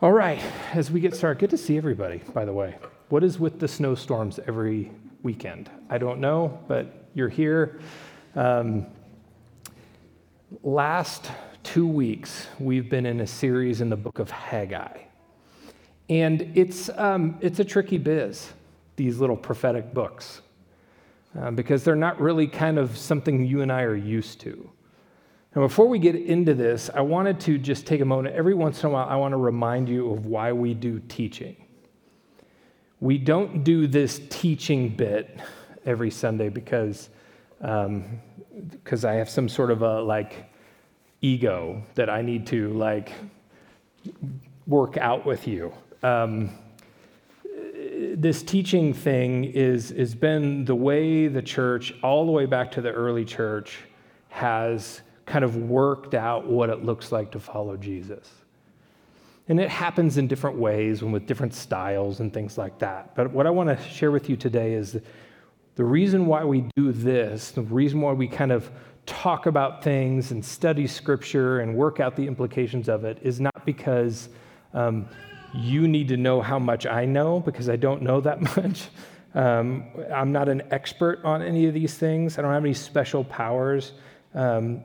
All 0.00 0.12
right, 0.12 0.40
as 0.74 0.92
we 0.92 1.00
get 1.00 1.16
started, 1.16 1.40
good 1.40 1.50
to 1.50 1.58
see 1.58 1.76
everybody, 1.76 2.22
by 2.32 2.44
the 2.44 2.52
way. 2.52 2.76
What 3.08 3.24
is 3.24 3.40
with 3.40 3.58
the 3.58 3.66
snowstorms 3.66 4.38
every 4.46 4.92
weekend? 5.24 5.68
I 5.90 5.98
don't 5.98 6.20
know, 6.20 6.56
but 6.68 7.08
you're 7.14 7.28
here. 7.28 7.80
Um, 8.36 8.86
last 10.62 11.32
two 11.64 11.88
weeks, 11.88 12.46
we've 12.60 12.88
been 12.88 13.06
in 13.06 13.22
a 13.22 13.26
series 13.26 13.80
in 13.80 13.90
the 13.90 13.96
book 13.96 14.20
of 14.20 14.30
Haggai. 14.30 15.00
And 16.08 16.52
it's, 16.54 16.88
um, 16.90 17.36
it's 17.40 17.58
a 17.58 17.64
tricky 17.64 17.98
biz, 17.98 18.52
these 18.94 19.18
little 19.18 19.36
prophetic 19.36 19.92
books, 19.92 20.42
uh, 21.36 21.50
because 21.50 21.82
they're 21.82 21.96
not 21.96 22.20
really 22.20 22.46
kind 22.46 22.78
of 22.78 22.96
something 22.96 23.44
you 23.44 23.62
and 23.62 23.72
I 23.72 23.82
are 23.82 23.96
used 23.96 24.38
to. 24.42 24.70
Now, 25.54 25.62
before 25.62 25.88
we 25.88 25.98
get 25.98 26.14
into 26.14 26.54
this, 26.54 26.90
I 26.92 27.00
wanted 27.00 27.40
to 27.40 27.58
just 27.58 27.86
take 27.86 28.00
a 28.00 28.04
moment. 28.04 28.34
Every 28.34 28.54
once 28.54 28.82
in 28.82 28.90
a 28.90 28.92
while, 28.92 29.08
I 29.08 29.16
want 29.16 29.32
to 29.32 29.38
remind 29.38 29.88
you 29.88 30.12
of 30.12 30.26
why 30.26 30.52
we 30.52 30.74
do 30.74 31.00
teaching. 31.08 31.56
We 33.00 33.16
don't 33.16 33.64
do 33.64 33.86
this 33.86 34.20
teaching 34.28 34.90
bit 34.90 35.38
every 35.86 36.10
Sunday 36.10 36.48
because 36.48 37.08
um, 37.60 38.20
because 38.70 39.04
I 39.04 39.14
have 39.14 39.28
some 39.30 39.48
sort 39.48 39.70
of 39.70 39.82
a 39.82 40.00
like 40.02 40.50
ego 41.20 41.82
that 41.94 42.10
I 42.10 42.22
need 42.22 42.46
to 42.48 42.72
like 42.72 43.12
work 44.66 44.96
out 44.96 45.24
with 45.24 45.48
you. 45.48 45.72
Um, 46.02 46.50
this 48.14 48.42
teaching 48.42 48.92
thing 48.92 49.44
is 49.44 49.90
has 49.90 50.14
been 50.14 50.64
the 50.64 50.74
way 50.74 51.28
the 51.28 51.42
church, 51.42 51.94
all 52.02 52.26
the 52.26 52.32
way 52.32 52.46
back 52.46 52.72
to 52.72 52.80
the 52.80 52.90
early 52.90 53.24
church, 53.24 53.78
has 54.28 55.00
kind 55.28 55.44
of 55.44 55.56
worked 55.56 56.14
out 56.14 56.46
what 56.46 56.70
it 56.70 56.84
looks 56.84 57.12
like 57.12 57.30
to 57.32 57.38
follow 57.38 57.76
Jesus. 57.76 58.28
And 59.48 59.60
it 59.60 59.70
happens 59.70 60.18
in 60.18 60.26
different 60.26 60.58
ways 60.58 61.00
and 61.02 61.12
with 61.12 61.26
different 61.26 61.54
styles 61.54 62.20
and 62.20 62.32
things 62.32 62.58
like 62.58 62.78
that. 62.80 63.14
But 63.14 63.32
what 63.32 63.46
I 63.46 63.50
want 63.50 63.68
to 63.68 63.88
share 63.88 64.10
with 64.10 64.28
you 64.28 64.36
today 64.36 64.74
is 64.74 64.98
the 65.76 65.84
reason 65.84 66.26
why 66.26 66.44
we 66.44 66.66
do 66.76 66.92
this, 66.92 67.52
the 67.52 67.62
reason 67.62 68.00
why 68.00 68.12
we 68.12 68.28
kind 68.28 68.52
of 68.52 68.70
talk 69.06 69.46
about 69.46 69.82
things 69.82 70.32
and 70.32 70.44
study 70.44 70.86
scripture 70.86 71.60
and 71.60 71.74
work 71.74 71.98
out 71.98 72.14
the 72.14 72.26
implications 72.26 72.88
of 72.88 73.04
it 73.04 73.18
is 73.22 73.40
not 73.40 73.64
because 73.64 74.28
um, 74.74 75.08
you 75.54 75.88
need 75.88 76.08
to 76.08 76.16
know 76.18 76.42
how 76.42 76.58
much 76.58 76.84
I 76.84 77.06
know, 77.06 77.40
because 77.40 77.70
I 77.70 77.76
don't 77.76 78.02
know 78.02 78.20
that 78.20 78.40
much. 78.56 78.88
Um, 79.34 79.84
I'm 80.12 80.32
not 80.32 80.48
an 80.50 80.62
expert 80.70 81.20
on 81.24 81.42
any 81.42 81.66
of 81.66 81.74
these 81.74 81.94
things, 81.94 82.38
I 82.38 82.42
don't 82.42 82.52
have 82.52 82.64
any 82.64 82.74
special 82.74 83.24
powers. 83.24 83.92
Um, 84.34 84.84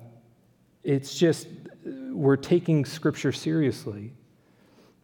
it's 0.84 1.16
just 1.16 1.48
we're 1.86 2.36
taking 2.36 2.86
Scripture 2.86 3.32
seriously 3.32 4.14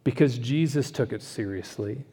because 0.03 0.37
Jesus 0.37 0.91
took 0.91 1.13
it 1.13 1.21
seriously. 1.21 2.05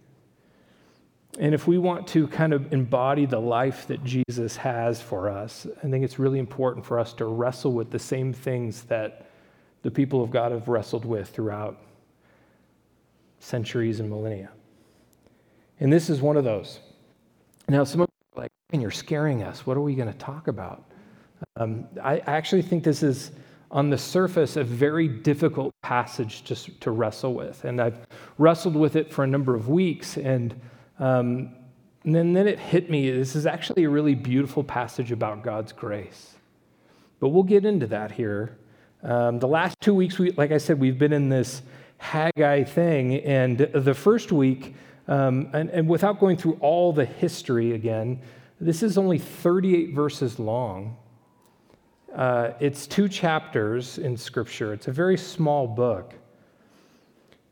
And 1.39 1.55
if 1.55 1.67
we 1.67 1.77
want 1.77 2.07
to 2.09 2.27
kind 2.29 2.53
of 2.53 2.73
embody 2.73 3.27
the 3.27 3.41
life 3.41 3.87
that 3.89 4.03
Jesus 4.03 4.57
has 4.57 5.03
for 5.03 5.29
us, 5.29 5.67
I 5.85 5.89
think 5.89 6.05
it's 6.05 6.19
really 6.19 6.39
important 6.39 6.87
for 6.87 6.99
us 6.99 7.13
to 7.15 7.27
wrestle 7.27 7.73
with 7.73 7.91
the 7.91 7.99
same 7.99 8.33
things 8.33 8.83
that 8.85 9.31
the 9.83 9.91
people 9.91 10.23
of 10.23 10.31
God 10.31 10.53
have 10.53 10.67
wrestled 10.69 11.05
with 11.05 11.29
throughout 11.29 11.79
centuries 13.39 14.01
and 14.01 14.09
millennia. 14.09 14.51
And 15.79 15.93
this 15.93 16.09
is 16.09 16.23
one 16.23 16.39
of 16.39 16.45
those. 16.45 16.81
Now, 17.69 17.85
some 17.85 18.01
of 18.01 18.09
you 18.09 18.39
are 18.39 18.43
like, 18.45 18.51
and 18.73 18.81
you're 18.81 18.91
scaring 18.91 19.43
us. 19.43 19.67
What 19.67 19.77
are 19.77 19.83
we 19.83 19.95
going 19.95 20.11
to 20.11 20.19
talk 20.19 20.49
about? 20.49 20.85
Um, 21.57 21.87
I 22.03 22.19
actually 22.21 22.63
think 22.63 22.83
this 22.83 23.03
is 23.03 23.31
on 23.71 23.91
the 23.91 23.99
surface, 23.99 24.57
a 24.57 24.65
very 24.65 25.09
difficult 25.09 25.75
passage 25.83 26.43
to, 26.45 26.55
to 26.81 26.91
wrestle 26.91 27.35
with. 27.35 27.65
And 27.65 27.81
I've 27.81 28.07
wrestled 28.39 28.77
with 28.77 28.97
it 28.97 29.13
for 29.13 29.25
a 29.25 29.27
number 29.27 29.55
of 29.55 29.69
weeks. 29.69 30.17
And, 30.17 30.61
um, 30.99 31.55
and 32.05 32.15
then, 32.15 32.33
then 32.33 32.47
it 32.47 32.59
hit 32.59 32.89
me 32.91 33.11
this 33.11 33.35
is 33.35 33.47
actually 33.47 33.85
a 33.85 33.91
really 33.91 34.15
beautiful 34.15 34.63
passage 34.63 35.11
about 35.11 35.43
God's 35.43 35.73
grace. 35.73 36.37
But 37.19 37.31
we'll 37.31 37.43
get 37.43 37.65
into 37.65 37.87
that 37.89 38.13
here. 38.13 38.57
Um, 39.03 39.39
the 39.39 39.49
last 39.49 39.77
two 39.81 39.95
weeks, 39.95 40.19
we, 40.19 40.31
like 40.33 40.53
I 40.53 40.59
said, 40.59 40.79
we've 40.79 40.99
been 40.99 41.13
in 41.13 41.29
this 41.29 41.63
Haggai 41.99 42.65
thing. 42.65 43.21
And 43.21 43.59
the 43.59 43.95
first 43.95 44.33
week, 44.33 44.75
um, 45.09 45.49
and, 45.53 45.71
and 45.71 45.89
without 45.89 46.21
going 46.21 46.37
through 46.37 46.59
all 46.61 46.93
the 46.93 47.05
history 47.05 47.73
again, 47.73 48.21
this 48.61 48.83
is 48.83 48.97
only 48.97 49.19
38 49.19 49.95
verses 49.95 50.39
long. 50.39 50.97
Uh, 52.17 52.55
it's 52.61 52.87
two 52.87 53.11
chapters 53.11 53.99
in 53.99 54.17
Scripture. 54.17 54.73
It's 54.73 54.89
a 54.89 54.93
very 54.93 55.19
small 55.19 55.67
book, 55.67 56.15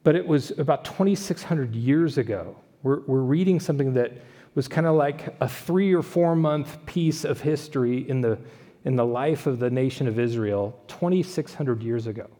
but 0.04 0.16
it 0.16 0.26
was 0.26 0.52
about 0.52 0.86
2,600 0.86 1.74
years 1.74 2.16
ago. 2.16 2.56
We're, 2.82 3.00
we're 3.00 3.20
reading 3.20 3.60
something 3.60 3.92
that 3.92 4.12
was 4.54 4.66
kind 4.66 4.86
of 4.86 4.94
like 4.96 5.36
a 5.40 5.48
three 5.48 5.94
or 5.94 6.02
four 6.02 6.34
month 6.34 6.78
piece 6.86 7.24
of 7.24 7.42
history 7.42 8.08
in 8.08 8.22
the, 8.22 8.38
in 8.86 8.96
the 8.96 9.04
life 9.04 9.46
of 9.46 9.58
the 9.58 9.68
nation 9.68 10.08
of 10.08 10.18
Israel 10.18 10.80
2,600 10.88 11.82
years 11.82 12.06
ago. 12.06 12.30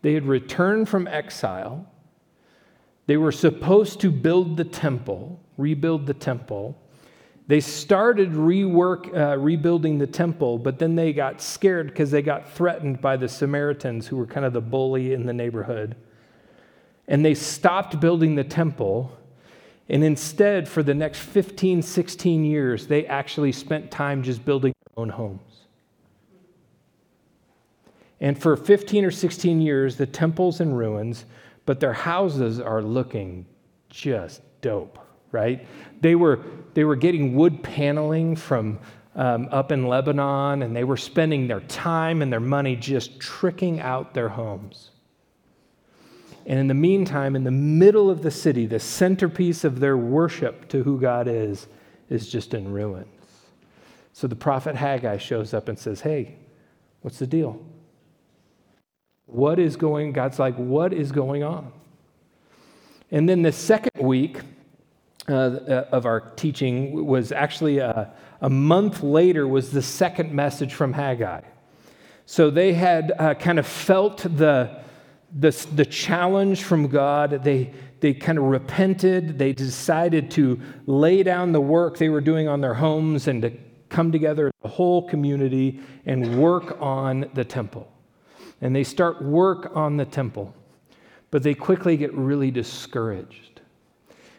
They 0.00 0.14
had 0.14 0.24
returned 0.24 0.88
from 0.88 1.06
exile. 1.06 1.92
They 3.06 3.18
were 3.18 3.32
supposed 3.32 4.00
to 4.00 4.10
build 4.10 4.56
the 4.56 4.64
temple, 4.64 5.40
rebuild 5.58 6.06
the 6.06 6.14
temple. 6.14 6.80
They 7.48 7.60
started 7.60 8.32
rework, 8.32 9.14
uh, 9.16 9.38
rebuilding 9.38 9.98
the 9.98 10.06
temple, 10.06 10.58
but 10.58 10.80
then 10.80 10.96
they 10.96 11.12
got 11.12 11.40
scared 11.40 11.88
because 11.88 12.10
they 12.10 12.22
got 12.22 12.50
threatened 12.50 13.00
by 13.00 13.16
the 13.16 13.28
Samaritans, 13.28 14.08
who 14.08 14.16
were 14.16 14.26
kind 14.26 14.44
of 14.44 14.52
the 14.52 14.60
bully 14.60 15.12
in 15.12 15.26
the 15.26 15.32
neighborhood. 15.32 15.94
And 17.06 17.24
they 17.24 17.34
stopped 17.34 18.00
building 18.00 18.34
the 18.34 18.42
temple. 18.42 19.16
And 19.88 20.02
instead, 20.02 20.68
for 20.68 20.82
the 20.82 20.94
next 20.94 21.20
15, 21.20 21.82
16 21.82 22.44
years, 22.44 22.88
they 22.88 23.06
actually 23.06 23.52
spent 23.52 23.92
time 23.92 24.24
just 24.24 24.44
building 24.44 24.72
their 24.84 25.02
own 25.02 25.10
homes. 25.10 25.40
And 28.20 28.36
for 28.36 28.56
15 28.56 29.04
or 29.04 29.10
16 29.12 29.60
years, 29.60 29.96
the 29.96 30.06
temple's 30.06 30.60
in 30.60 30.74
ruins, 30.74 31.26
but 31.64 31.78
their 31.78 31.92
houses 31.92 32.58
are 32.58 32.82
looking 32.82 33.46
just 33.88 34.42
dope 34.62 35.05
right? 35.36 35.66
They 36.00 36.14
were, 36.14 36.40
they 36.72 36.84
were 36.84 36.96
getting 36.96 37.34
wood 37.34 37.62
paneling 37.62 38.36
from 38.36 38.78
um, 39.14 39.48
up 39.50 39.70
in 39.70 39.86
Lebanon, 39.86 40.62
and 40.62 40.74
they 40.74 40.84
were 40.84 40.96
spending 40.96 41.46
their 41.46 41.60
time 41.60 42.22
and 42.22 42.32
their 42.32 42.40
money 42.40 42.74
just 42.74 43.20
tricking 43.20 43.80
out 43.80 44.14
their 44.14 44.30
homes. 44.30 44.90
And 46.46 46.58
in 46.58 46.68
the 46.68 46.74
meantime, 46.74 47.36
in 47.36 47.44
the 47.44 47.50
middle 47.50 48.08
of 48.08 48.22
the 48.22 48.30
city, 48.30 48.66
the 48.66 48.80
centerpiece 48.80 49.62
of 49.64 49.80
their 49.80 49.96
worship 49.96 50.68
to 50.68 50.82
who 50.82 50.98
God 50.98 51.28
is, 51.28 51.66
is 52.08 52.28
just 52.28 52.54
in 52.54 52.72
ruins. 52.72 53.06
So 54.12 54.26
the 54.26 54.36
prophet 54.36 54.74
Haggai 54.76 55.18
shows 55.18 55.52
up 55.52 55.68
and 55.68 55.78
says, 55.78 56.00
Hey, 56.00 56.36
what's 57.02 57.18
the 57.18 57.26
deal? 57.26 57.60
What 59.26 59.58
is 59.58 59.76
going, 59.76 60.12
God's 60.12 60.38
like, 60.38 60.54
what 60.54 60.92
is 60.92 61.10
going 61.10 61.42
on? 61.42 61.72
And 63.10 63.28
then 63.28 63.42
the 63.42 63.52
second 63.52 64.00
week, 64.00 64.38
uh, 65.28 65.84
of 65.92 66.06
our 66.06 66.20
teaching 66.20 67.06
was 67.06 67.32
actually 67.32 67.78
a, 67.78 67.88
uh, 67.88 68.10
a, 68.40 68.50
month 68.50 69.02
later 69.02 69.46
was 69.46 69.70
the 69.70 69.82
second 69.82 70.32
message 70.32 70.74
from 70.74 70.92
haggai. 70.92 71.40
So 72.26 72.50
they 72.50 72.72
had 72.72 73.12
uh, 73.18 73.34
kind 73.34 73.58
of 73.58 73.66
felt 73.66 74.18
the, 74.18 74.82
the, 75.36 75.50
the 75.74 75.84
challenge 75.84 76.62
from 76.62 76.88
god. 76.88 77.42
They, 77.44 77.72
they 78.00 78.14
kind 78.14 78.38
of 78.38 78.44
repented. 78.44 79.38
They 79.38 79.52
decided 79.52 80.30
to 80.32 80.60
lay 80.86 81.22
down 81.22 81.52
the 81.52 81.60
work 81.60 81.98
they 81.98 82.08
were 82.08 82.20
doing 82.20 82.48
on 82.48 82.60
their 82.60 82.74
homes 82.74 83.28
and 83.28 83.42
to 83.42 83.52
come 83.88 84.12
together 84.12 84.50
the 84.62 84.68
whole 84.68 85.08
community 85.08 85.80
and 86.04 86.40
work 86.40 86.76
on 86.80 87.30
the 87.34 87.44
temple. 87.44 87.90
And 88.60 88.74
they 88.74 88.84
start 88.84 89.22
work 89.22 89.70
on 89.74 89.96
the 89.96 90.04
temple 90.04 90.54
but 91.30 91.42
they 91.42 91.54
quickly 91.54 91.96
get 91.96 92.12
really 92.14 92.50
discouraged 92.50 93.55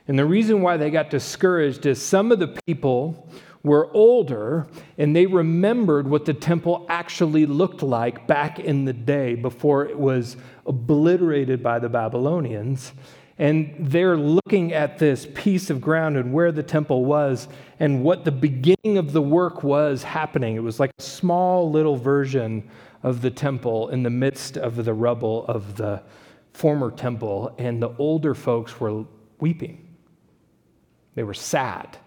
and 0.08 0.18
the 0.18 0.26
reason 0.26 0.62
why 0.62 0.78
they 0.78 0.90
got 0.90 1.10
discouraged 1.10 1.86
is 1.86 2.02
some 2.02 2.32
of 2.32 2.40
the 2.40 2.58
people 2.66 3.30
were 3.64 3.92
older 3.94 4.68
and 4.98 5.14
they 5.14 5.26
remembered 5.26 6.08
what 6.08 6.24
the 6.24 6.34
temple 6.34 6.86
actually 6.90 7.46
looked 7.46 7.84
like 7.84 8.26
back 8.26 8.60
in 8.60 8.86
the 8.86 8.94
day 8.94 9.36
before 9.36 9.86
it 9.86 10.00
was 10.00 10.38
obliterated 10.66 11.62
by 11.62 11.80
the 11.80 11.90
Babylonians. 11.90 12.94
And 13.38 13.76
they're 13.78 14.18
looking 14.18 14.74
at 14.74 14.98
this 14.98 15.28
piece 15.36 15.70
of 15.70 15.82
ground 15.82 16.18
and 16.18 16.34
where 16.34 16.52
the 16.52 16.64
temple 16.64 17.06
was 17.06 17.50
and 17.80 18.04
what 18.04 18.24
the 18.24 18.32
beginning 18.32 18.98
of 18.98 19.12
the 19.12 19.22
work 19.22 19.62
was 19.62 20.04
happening. 20.04 20.56
It 20.56 20.64
was 20.64 20.80
like 20.80 20.92
a 20.98 21.02
small 21.02 21.70
little 21.70 21.98
version 21.98 22.68
of 23.04 23.22
the 23.22 23.30
temple 23.30 23.90
in 23.90 24.04
the 24.04 24.10
midst 24.10 24.58
of 24.58 24.84
the 24.84 24.94
rubble 24.94 25.46
of 25.48 25.76
the 25.76 26.02
former 26.54 26.90
temple. 26.90 27.54
And 27.60 27.84
the 27.84 27.94
older 28.00 28.34
folks 28.34 28.80
were 28.80 29.06
weeping 29.40 29.87
they 31.18 31.24
were 31.24 31.34
sad. 31.34 31.98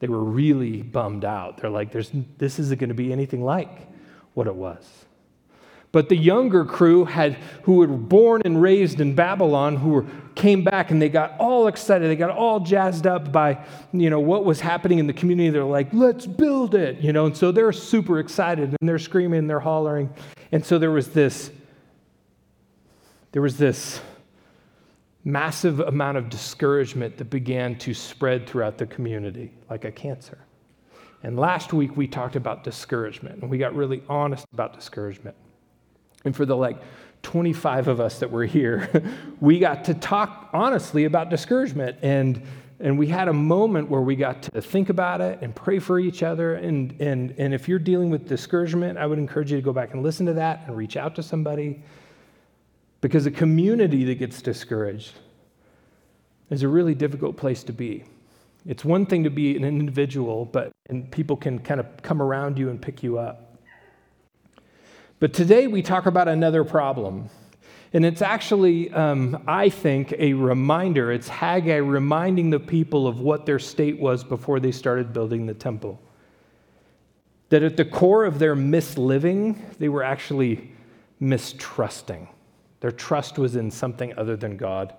They 0.00 0.08
were 0.08 0.22
really 0.22 0.82
bummed 0.82 1.24
out. 1.24 1.56
They're 1.56 1.70
like, 1.70 1.90
There's, 1.90 2.10
this 2.36 2.58
isn't 2.58 2.78
going 2.78 2.88
to 2.88 2.94
be 2.94 3.10
anything 3.10 3.42
like 3.42 3.70
what 4.34 4.46
it 4.46 4.54
was. 4.54 5.06
But 5.90 6.10
the 6.10 6.16
younger 6.16 6.66
crew 6.66 7.06
had, 7.06 7.38
who 7.62 7.76
were 7.76 7.86
born 7.86 8.42
and 8.44 8.60
raised 8.60 9.00
in 9.00 9.14
Babylon, 9.14 9.76
who 9.76 9.88
were, 9.88 10.06
came 10.34 10.62
back 10.62 10.90
and 10.90 11.00
they 11.00 11.08
got 11.08 11.34
all 11.38 11.66
excited. 11.66 12.10
They 12.10 12.16
got 12.16 12.28
all 12.28 12.60
jazzed 12.60 13.06
up 13.06 13.32
by, 13.32 13.64
you 13.94 14.10
know, 14.10 14.20
what 14.20 14.44
was 14.44 14.60
happening 14.60 14.98
in 14.98 15.06
the 15.06 15.14
community. 15.14 15.48
They're 15.48 15.64
like, 15.64 15.88
let's 15.94 16.26
build 16.26 16.74
it, 16.74 17.00
you 17.00 17.14
know. 17.14 17.24
And 17.24 17.34
so 17.34 17.52
they're 17.52 17.72
super 17.72 18.18
excited 18.18 18.76
and 18.78 18.86
they're 18.86 18.98
screaming 18.98 19.38
and 19.38 19.48
they're 19.48 19.60
hollering. 19.60 20.12
And 20.52 20.62
so 20.62 20.78
there 20.78 20.90
was 20.90 21.08
this, 21.08 21.50
there 23.32 23.40
was 23.40 23.56
this 23.56 23.98
massive 25.24 25.80
amount 25.80 26.18
of 26.18 26.28
discouragement 26.28 27.16
that 27.16 27.30
began 27.30 27.76
to 27.78 27.94
spread 27.94 28.46
throughout 28.46 28.76
the 28.76 28.86
community 28.86 29.52
like 29.70 29.84
a 29.84 29.90
cancer. 29.90 30.38
And 31.22 31.38
last 31.38 31.72
week 31.72 31.96
we 31.96 32.06
talked 32.06 32.36
about 32.36 32.62
discouragement 32.62 33.40
and 33.40 33.50
we 33.50 33.56
got 33.56 33.74
really 33.74 34.02
honest 34.08 34.44
about 34.52 34.74
discouragement. 34.74 35.34
And 36.26 36.36
for 36.36 36.44
the 36.44 36.56
like 36.56 36.76
25 37.22 37.88
of 37.88 38.00
us 38.00 38.18
that 38.18 38.30
were 38.30 38.44
here, 38.44 39.02
we 39.40 39.58
got 39.58 39.84
to 39.86 39.94
talk 39.94 40.50
honestly 40.52 41.04
about 41.06 41.30
discouragement. 41.30 41.96
And, 42.02 42.42
and 42.78 42.98
we 42.98 43.06
had 43.06 43.28
a 43.28 43.32
moment 43.32 43.88
where 43.88 44.02
we 44.02 44.16
got 44.16 44.42
to 44.42 44.60
think 44.60 44.90
about 44.90 45.22
it 45.22 45.38
and 45.40 45.54
pray 45.54 45.78
for 45.78 45.98
each 45.98 46.22
other. 46.22 46.56
And, 46.56 46.94
and, 47.00 47.34
and 47.38 47.54
if 47.54 47.66
you're 47.66 47.78
dealing 47.78 48.10
with 48.10 48.28
discouragement, 48.28 48.98
I 48.98 49.06
would 49.06 49.18
encourage 49.18 49.50
you 49.50 49.56
to 49.56 49.62
go 49.62 49.72
back 49.72 49.94
and 49.94 50.02
listen 50.02 50.26
to 50.26 50.34
that 50.34 50.64
and 50.66 50.76
reach 50.76 50.98
out 50.98 51.14
to 51.14 51.22
somebody. 51.22 51.82
Because 53.04 53.26
a 53.26 53.30
community 53.30 54.04
that 54.04 54.14
gets 54.14 54.40
discouraged 54.40 55.12
is 56.48 56.62
a 56.62 56.68
really 56.68 56.94
difficult 56.94 57.36
place 57.36 57.62
to 57.64 57.72
be. 57.74 58.04
It's 58.64 58.82
one 58.82 59.04
thing 59.04 59.24
to 59.24 59.30
be 59.30 59.58
an 59.58 59.62
individual, 59.62 60.46
but 60.46 60.72
and 60.88 61.10
people 61.10 61.36
can 61.36 61.58
kind 61.58 61.80
of 61.80 61.86
come 62.00 62.22
around 62.22 62.58
you 62.58 62.70
and 62.70 62.80
pick 62.80 63.02
you 63.02 63.18
up. 63.18 63.58
But 65.20 65.34
today 65.34 65.66
we 65.66 65.82
talk 65.82 66.06
about 66.06 66.28
another 66.28 66.64
problem. 66.64 67.28
And 67.92 68.06
it's 68.06 68.22
actually, 68.22 68.90
um, 68.90 69.44
I 69.46 69.68
think, 69.68 70.14
a 70.18 70.32
reminder. 70.32 71.12
It's 71.12 71.28
Haggai 71.28 71.76
reminding 71.76 72.48
the 72.48 72.58
people 72.58 73.06
of 73.06 73.20
what 73.20 73.44
their 73.44 73.58
state 73.58 74.00
was 74.00 74.24
before 74.24 74.60
they 74.60 74.72
started 74.72 75.12
building 75.12 75.44
the 75.44 75.52
temple. 75.52 76.00
That 77.50 77.62
at 77.62 77.76
the 77.76 77.84
core 77.84 78.24
of 78.24 78.38
their 78.38 78.56
misliving, 78.56 79.58
they 79.76 79.90
were 79.90 80.02
actually 80.02 80.72
mistrusting. 81.20 82.28
Their 82.84 82.92
trust 82.92 83.38
was 83.38 83.56
in 83.56 83.70
something 83.70 84.12
other 84.18 84.36
than 84.36 84.58
God. 84.58 84.92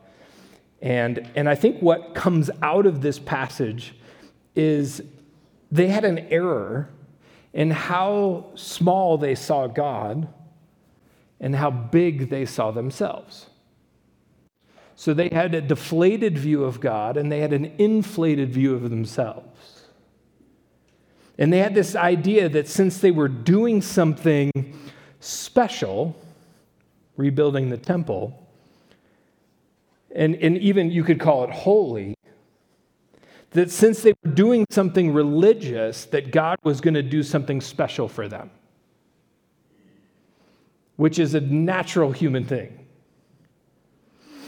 And, 0.81 1.29
and 1.35 1.47
I 1.47 1.53
think 1.53 1.83
what 1.83 2.15
comes 2.15 2.49
out 2.63 2.87
of 2.87 3.01
this 3.01 3.19
passage 3.19 3.93
is 4.55 5.03
they 5.71 5.89
had 5.89 6.03
an 6.03 6.17
error 6.31 6.89
in 7.53 7.69
how 7.69 8.47
small 8.55 9.19
they 9.19 9.35
saw 9.35 9.67
God 9.67 10.27
and 11.39 11.55
how 11.55 11.69
big 11.69 12.31
they 12.31 12.43
saw 12.43 12.71
themselves. 12.71 13.51
So 14.95 15.13
they 15.13 15.29
had 15.31 15.53
a 15.53 15.61
deflated 15.61 16.39
view 16.39 16.63
of 16.63 16.79
God 16.79 17.17
and 17.17 17.31
they 17.31 17.41
had 17.41 17.53
an 17.53 17.65
inflated 17.77 18.49
view 18.51 18.73
of 18.73 18.89
themselves. 18.89 19.83
And 21.37 21.53
they 21.53 21.59
had 21.59 21.75
this 21.75 21.95
idea 21.95 22.49
that 22.49 22.67
since 22.67 22.97
they 22.97 23.11
were 23.11 23.27
doing 23.27 23.79
something 23.83 24.51
special, 25.19 26.19
rebuilding 27.17 27.69
the 27.69 27.77
temple, 27.77 28.47
and, 30.13 30.35
and 30.35 30.57
even 30.57 30.91
you 30.91 31.03
could 31.03 31.19
call 31.19 31.43
it 31.43 31.49
holy, 31.49 32.15
that 33.51 33.71
since 33.71 34.01
they 34.01 34.13
were 34.23 34.31
doing 34.31 34.65
something 34.69 35.13
religious, 35.13 36.05
that 36.05 36.31
God 36.31 36.57
was 36.63 36.81
going 36.81 36.93
to 36.93 37.03
do 37.03 37.23
something 37.23 37.61
special 37.61 38.07
for 38.07 38.27
them, 38.27 38.51
which 40.97 41.19
is 41.19 41.33
a 41.33 41.41
natural 41.41 42.11
human 42.11 42.45
thing. 42.45 42.85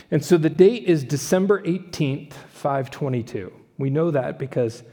And 0.09 0.23
so 0.23 0.37
the 0.37 0.49
date 0.49 0.83
is 0.85 1.03
December 1.03 1.61
18th, 1.63 2.33
522. 2.33 3.51
We 3.77 3.89
know 3.89 4.11
that 4.11 4.39
because 4.39 4.83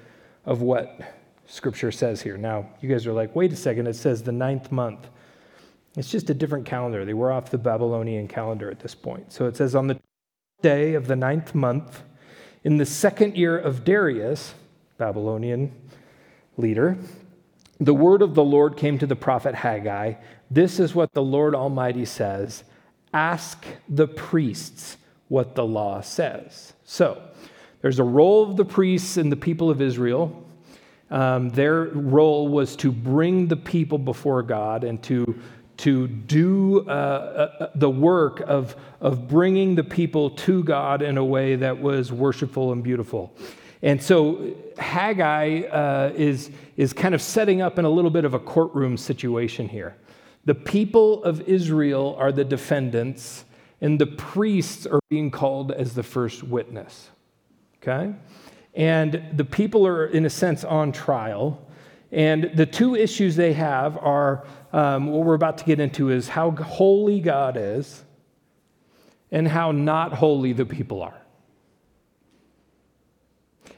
of 0.44 0.60
what 0.60 1.00
scripture 1.46 1.92
says 1.92 2.22
here. 2.22 2.36
Now, 2.36 2.68
you 2.80 2.88
guys 2.88 3.06
are 3.06 3.12
like, 3.12 3.34
wait 3.34 3.52
a 3.52 3.56
second, 3.56 3.86
it 3.86 3.94
says 3.94 4.22
the 4.22 4.32
ninth 4.32 4.72
month. 4.72 5.08
It's 5.96 6.10
just 6.10 6.28
a 6.30 6.34
different 6.34 6.66
calendar. 6.66 7.04
They 7.04 7.14
were 7.14 7.32
off 7.32 7.50
the 7.50 7.58
Babylonian 7.58 8.26
calendar 8.26 8.70
at 8.70 8.80
this 8.80 8.94
point. 8.94 9.32
So 9.32 9.46
it 9.46 9.56
says 9.56 9.74
on 9.74 9.86
the 9.86 9.98
day 10.62 10.94
of 10.94 11.06
the 11.06 11.16
ninth 11.16 11.54
month, 11.54 12.02
in 12.64 12.78
the 12.78 12.86
second 12.86 13.36
year 13.36 13.56
of 13.56 13.84
Darius, 13.84 14.54
Babylonian 14.98 15.72
leader, 16.56 16.96
the 17.78 17.94
word 17.94 18.22
of 18.22 18.34
the 18.34 18.44
Lord 18.44 18.76
came 18.76 18.98
to 18.98 19.06
the 19.06 19.16
prophet 19.16 19.54
Haggai. 19.54 20.14
This 20.50 20.80
is 20.80 20.94
what 20.94 21.12
the 21.12 21.22
Lord 21.22 21.54
Almighty 21.54 22.04
says 22.04 22.64
Ask 23.12 23.64
the 23.88 24.08
priests 24.08 24.96
what 25.28 25.54
the 25.54 25.64
law 25.64 26.00
says. 26.00 26.72
So, 26.84 27.22
there's 27.80 27.98
a 27.98 28.04
role 28.04 28.48
of 28.50 28.56
the 28.56 28.64
priests 28.64 29.18
in 29.18 29.28
the 29.28 29.36
people 29.36 29.68
of 29.68 29.82
Israel. 29.82 30.42
Um, 31.10 31.50
their 31.50 31.84
role 31.84 32.48
was 32.48 32.76
to 32.76 32.90
bring 32.90 33.46
the 33.46 33.56
people 33.56 33.98
before 33.98 34.42
God 34.42 34.84
and 34.84 35.02
to 35.02 35.38
to 35.76 36.06
do 36.06 36.84
uh, 36.88 36.90
uh, 36.90 37.70
the 37.74 37.90
work 37.90 38.40
of, 38.40 38.76
of 39.00 39.28
bringing 39.28 39.74
the 39.74 39.84
people 39.84 40.30
to 40.30 40.62
God 40.62 41.02
in 41.02 41.18
a 41.18 41.24
way 41.24 41.56
that 41.56 41.80
was 41.80 42.12
worshipful 42.12 42.72
and 42.72 42.82
beautiful. 42.82 43.34
And 43.82 44.02
so 44.02 44.54
Haggai 44.78 45.62
uh, 45.62 46.12
is, 46.16 46.50
is 46.76 46.92
kind 46.92 47.14
of 47.14 47.20
setting 47.20 47.60
up 47.60 47.78
in 47.78 47.84
a 47.84 47.90
little 47.90 48.10
bit 48.10 48.24
of 48.24 48.34
a 48.34 48.38
courtroom 48.38 48.96
situation 48.96 49.68
here. 49.68 49.96
The 50.46 50.54
people 50.54 51.24
of 51.24 51.42
Israel 51.42 52.16
are 52.18 52.32
the 52.32 52.44
defendants, 52.44 53.44
and 53.80 53.98
the 53.98 54.06
priests 54.06 54.86
are 54.86 55.00
being 55.10 55.30
called 55.30 55.72
as 55.72 55.94
the 55.94 56.02
first 56.02 56.42
witness. 56.42 57.10
Okay? 57.82 58.14
And 58.74 59.22
the 59.32 59.44
people 59.44 59.86
are, 59.86 60.06
in 60.06 60.26
a 60.26 60.30
sense, 60.30 60.64
on 60.64 60.92
trial. 60.92 61.63
And 62.14 62.52
the 62.54 62.64
two 62.64 62.94
issues 62.94 63.34
they 63.34 63.54
have 63.54 63.98
are 63.98 64.46
um, 64.72 65.08
what 65.08 65.26
we're 65.26 65.34
about 65.34 65.58
to 65.58 65.64
get 65.64 65.80
into 65.80 66.10
is 66.10 66.28
how 66.28 66.52
holy 66.52 67.18
God 67.18 67.56
is 67.58 68.04
and 69.32 69.48
how 69.48 69.72
not 69.72 70.12
holy 70.12 70.52
the 70.52 70.64
people 70.64 71.02
are. 71.02 71.20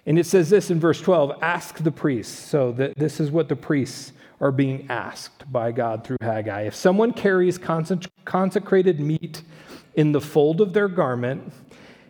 And 0.05 0.19
it 0.19 0.27
says 0.27 0.51
this 0.51 0.71
in 0.71 0.79
verse 0.79 1.01
12 1.01 1.39
ask 1.41 1.83
the 1.83 1.91
priests. 1.91 2.39
So 2.39 2.73
that 2.73 2.95
this 2.99 3.21
is 3.21 3.31
what 3.31 3.49
the 3.49 3.57
priests 3.57 4.13
are 4.39 4.53
being 4.53 4.87
asked 4.91 5.51
by 5.51 5.73
God 5.73 6.05
through 6.05 6.19
Haggai. 6.21 6.63
If 6.63 6.75
someone 6.75 7.15
carries 7.15 7.59
consecrated 7.59 9.01
meat 9.01 9.43
in 9.95 10.13
the 10.13 10.21
fold 10.21 10.61
of 10.61 10.75
their 10.75 10.89
garment, 10.89 11.55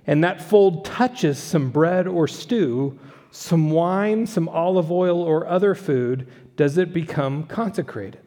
and 0.09 0.25
that 0.25 0.43
fold 0.43 0.85
touches 0.85 1.39
some 1.39 1.71
bread 1.71 2.09
or 2.09 2.27
stew, 2.27 2.99
some 3.37 3.71
wine, 3.71 4.27
some 4.27 4.49
olive 4.49 4.91
oil, 4.91 5.23
or 5.23 5.47
other 5.47 5.75
food, 5.75 6.27
does 6.57 6.79
it 6.79 6.93
become 6.93 7.45
consecrated? 7.45 8.19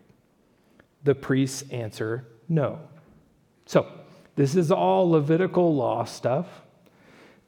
The 1.04 1.16
priests 1.16 1.64
answer 1.72 2.28
no. 2.48 2.80
So, 3.66 3.88
this 4.36 4.56
is 4.56 4.72
all 4.72 5.10
Levitical 5.10 5.76
law 5.76 6.04
stuff. 6.06 6.48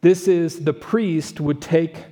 This 0.02 0.28
is 0.28 0.64
the 0.64 0.74
priest 0.74 1.40
would 1.40 1.62
take 1.62 2.06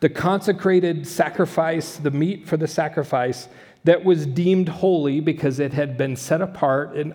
the 0.00 0.08
consecrated 0.08 1.06
sacrifice, 1.06 1.96
the 1.96 2.10
meat 2.10 2.46
for 2.46 2.56
the 2.56 2.66
sacrifice 2.66 3.48
that 3.84 4.04
was 4.04 4.26
deemed 4.26 4.68
holy 4.68 5.20
because 5.20 5.58
it 5.58 5.72
had 5.72 5.96
been 5.96 6.16
set 6.16 6.40
apart, 6.40 6.94
and 6.94 7.14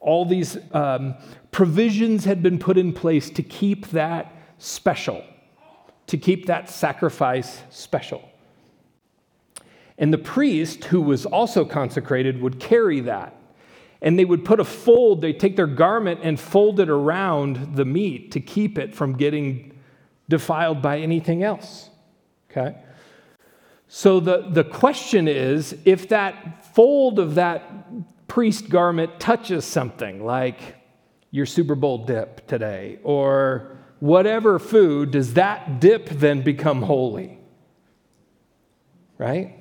all 0.00 0.24
these 0.24 0.58
um, 0.72 1.14
provisions 1.50 2.24
had 2.24 2.42
been 2.42 2.58
put 2.58 2.76
in 2.76 2.92
place 2.92 3.30
to 3.30 3.42
keep 3.42 3.88
that 3.88 4.34
special, 4.58 5.22
to 6.06 6.18
keep 6.18 6.46
that 6.46 6.68
sacrifice 6.68 7.62
special. 7.70 8.28
And 9.98 10.12
the 10.12 10.18
priest, 10.18 10.84
who 10.84 11.00
was 11.00 11.24
also 11.24 11.64
consecrated, 11.64 12.40
would 12.40 12.58
carry 12.58 13.00
that. 13.00 13.36
And 14.02 14.18
they 14.18 14.24
would 14.24 14.44
put 14.44 14.60
a 14.60 14.64
fold, 14.64 15.22
they'd 15.22 15.40
take 15.40 15.56
their 15.56 15.66
garment 15.66 16.20
and 16.22 16.38
fold 16.38 16.80
it 16.80 16.90
around 16.90 17.76
the 17.76 17.84
meat 17.84 18.32
to 18.32 18.40
keep 18.40 18.78
it 18.78 18.94
from 18.94 19.16
getting 19.16 19.72
defiled 20.28 20.82
by 20.82 20.98
anything 20.98 21.42
else. 21.42 21.90
Okay? 22.50 22.76
So 23.88 24.20
the, 24.20 24.48
the 24.50 24.64
question 24.64 25.28
is 25.28 25.76
if 25.84 26.08
that 26.08 26.74
fold 26.74 27.18
of 27.18 27.36
that 27.36 28.28
priest 28.28 28.68
garment 28.68 29.20
touches 29.20 29.64
something 29.64 30.24
like 30.24 30.76
your 31.30 31.46
Super 31.46 31.74
Bowl 31.74 32.04
dip 32.04 32.46
today 32.46 32.98
or 33.02 33.78
whatever 34.00 34.58
food, 34.58 35.10
does 35.10 35.34
that 35.34 35.80
dip 35.80 36.08
then 36.08 36.42
become 36.42 36.82
holy? 36.82 37.38
Right? 39.18 39.60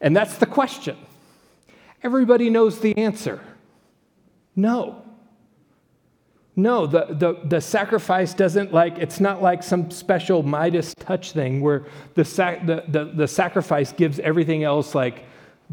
And 0.00 0.16
that's 0.16 0.36
the 0.38 0.46
question. 0.46 0.96
Everybody 2.02 2.50
knows 2.50 2.80
the 2.80 2.96
answer 2.96 3.40
no. 4.54 5.02
No, 6.54 6.86
the, 6.86 7.06
the, 7.06 7.40
the 7.44 7.60
sacrifice 7.62 8.34
doesn't 8.34 8.74
like, 8.74 8.98
it's 8.98 9.20
not 9.20 9.40
like 9.40 9.62
some 9.62 9.90
special 9.90 10.42
Midas 10.42 10.94
touch 10.94 11.32
thing 11.32 11.62
where 11.62 11.86
the, 12.14 12.26
sac, 12.26 12.66
the, 12.66 12.84
the, 12.88 13.04
the 13.04 13.26
sacrifice 13.26 13.90
gives 13.92 14.18
everything 14.18 14.62
else 14.62 14.94
like 14.94 15.24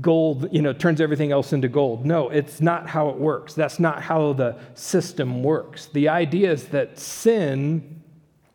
gold, 0.02 0.48
you 0.52 0.62
know, 0.62 0.74
turns 0.74 1.02
everything 1.02 1.32
else 1.32 1.54
into 1.54 1.68
gold. 1.68 2.06
No, 2.06 2.30
it's 2.30 2.62
not 2.62 2.88
how 2.88 3.10
it 3.10 3.18
works. 3.18 3.54
That's 3.54 3.80
not 3.80 4.02
how 4.02 4.34
the 4.34 4.58
system 4.76 5.44
works. 5.44 5.88
The 5.88 6.10
idea 6.10 6.52
is 6.52 6.66
that 6.70 7.00
sin 7.00 8.02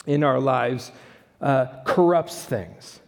in 0.07 0.23
our 0.23 0.41
lives 0.41 0.93
uh, 1.41 1.67
corrupts 1.85 2.45
things, 2.45 3.01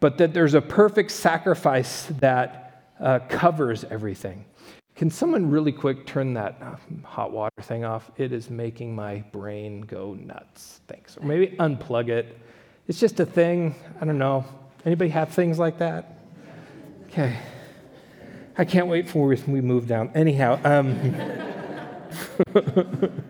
but 0.00 0.18
that 0.18 0.32
there's 0.32 0.54
a 0.54 0.62
perfect 0.62 1.10
sacrifice 1.10 2.06
that 2.20 2.90
uh, 3.00 3.20
covers 3.28 3.84
everything. 3.84 4.44
Can 4.96 5.10
someone 5.10 5.50
really 5.50 5.72
quick 5.72 6.06
turn 6.06 6.34
that 6.34 6.56
uh, 6.62 6.76
hot 7.04 7.32
water 7.32 7.60
thing 7.62 7.84
off? 7.84 8.10
It 8.16 8.32
is 8.32 8.48
making 8.48 8.94
my 8.94 9.24
brain 9.32 9.80
go 9.82 10.14
nuts. 10.14 10.80
Thanks. 10.86 11.16
Or 11.16 11.26
maybe 11.26 11.56
unplug 11.56 12.08
it. 12.08 12.38
It's 12.86 13.00
just 13.00 13.18
a 13.18 13.26
thing. 13.26 13.74
I 14.00 14.04
don't 14.04 14.18
know. 14.18 14.44
Anybody 14.84 15.10
have 15.10 15.30
things 15.30 15.58
like 15.58 15.78
that? 15.78 16.13
Okay. 17.16 17.38
I 18.58 18.64
can't 18.64 18.88
wait 18.88 19.08
for 19.08 19.28
we 19.28 19.60
move 19.60 19.86
down. 19.86 20.10
Anyhow, 20.16 20.58
um, 20.64 21.14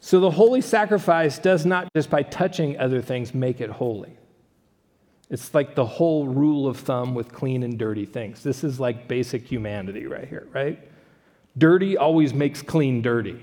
so 0.00 0.18
the 0.18 0.32
holy 0.32 0.60
sacrifice 0.60 1.38
does 1.38 1.64
not 1.64 1.86
just 1.94 2.10
by 2.10 2.24
touching 2.24 2.76
other 2.76 3.00
things 3.00 3.32
make 3.32 3.60
it 3.60 3.70
holy. 3.70 4.16
It's 5.30 5.54
like 5.54 5.76
the 5.76 5.86
whole 5.86 6.26
rule 6.26 6.66
of 6.66 6.78
thumb 6.78 7.14
with 7.14 7.32
clean 7.32 7.62
and 7.62 7.78
dirty 7.78 8.04
things. 8.04 8.42
This 8.42 8.64
is 8.64 8.80
like 8.80 9.06
basic 9.06 9.46
humanity 9.46 10.06
right 10.06 10.26
here, 10.26 10.48
right? 10.52 10.80
Dirty 11.56 11.96
always 11.96 12.34
makes 12.34 12.62
clean 12.62 13.00
dirty. 13.00 13.40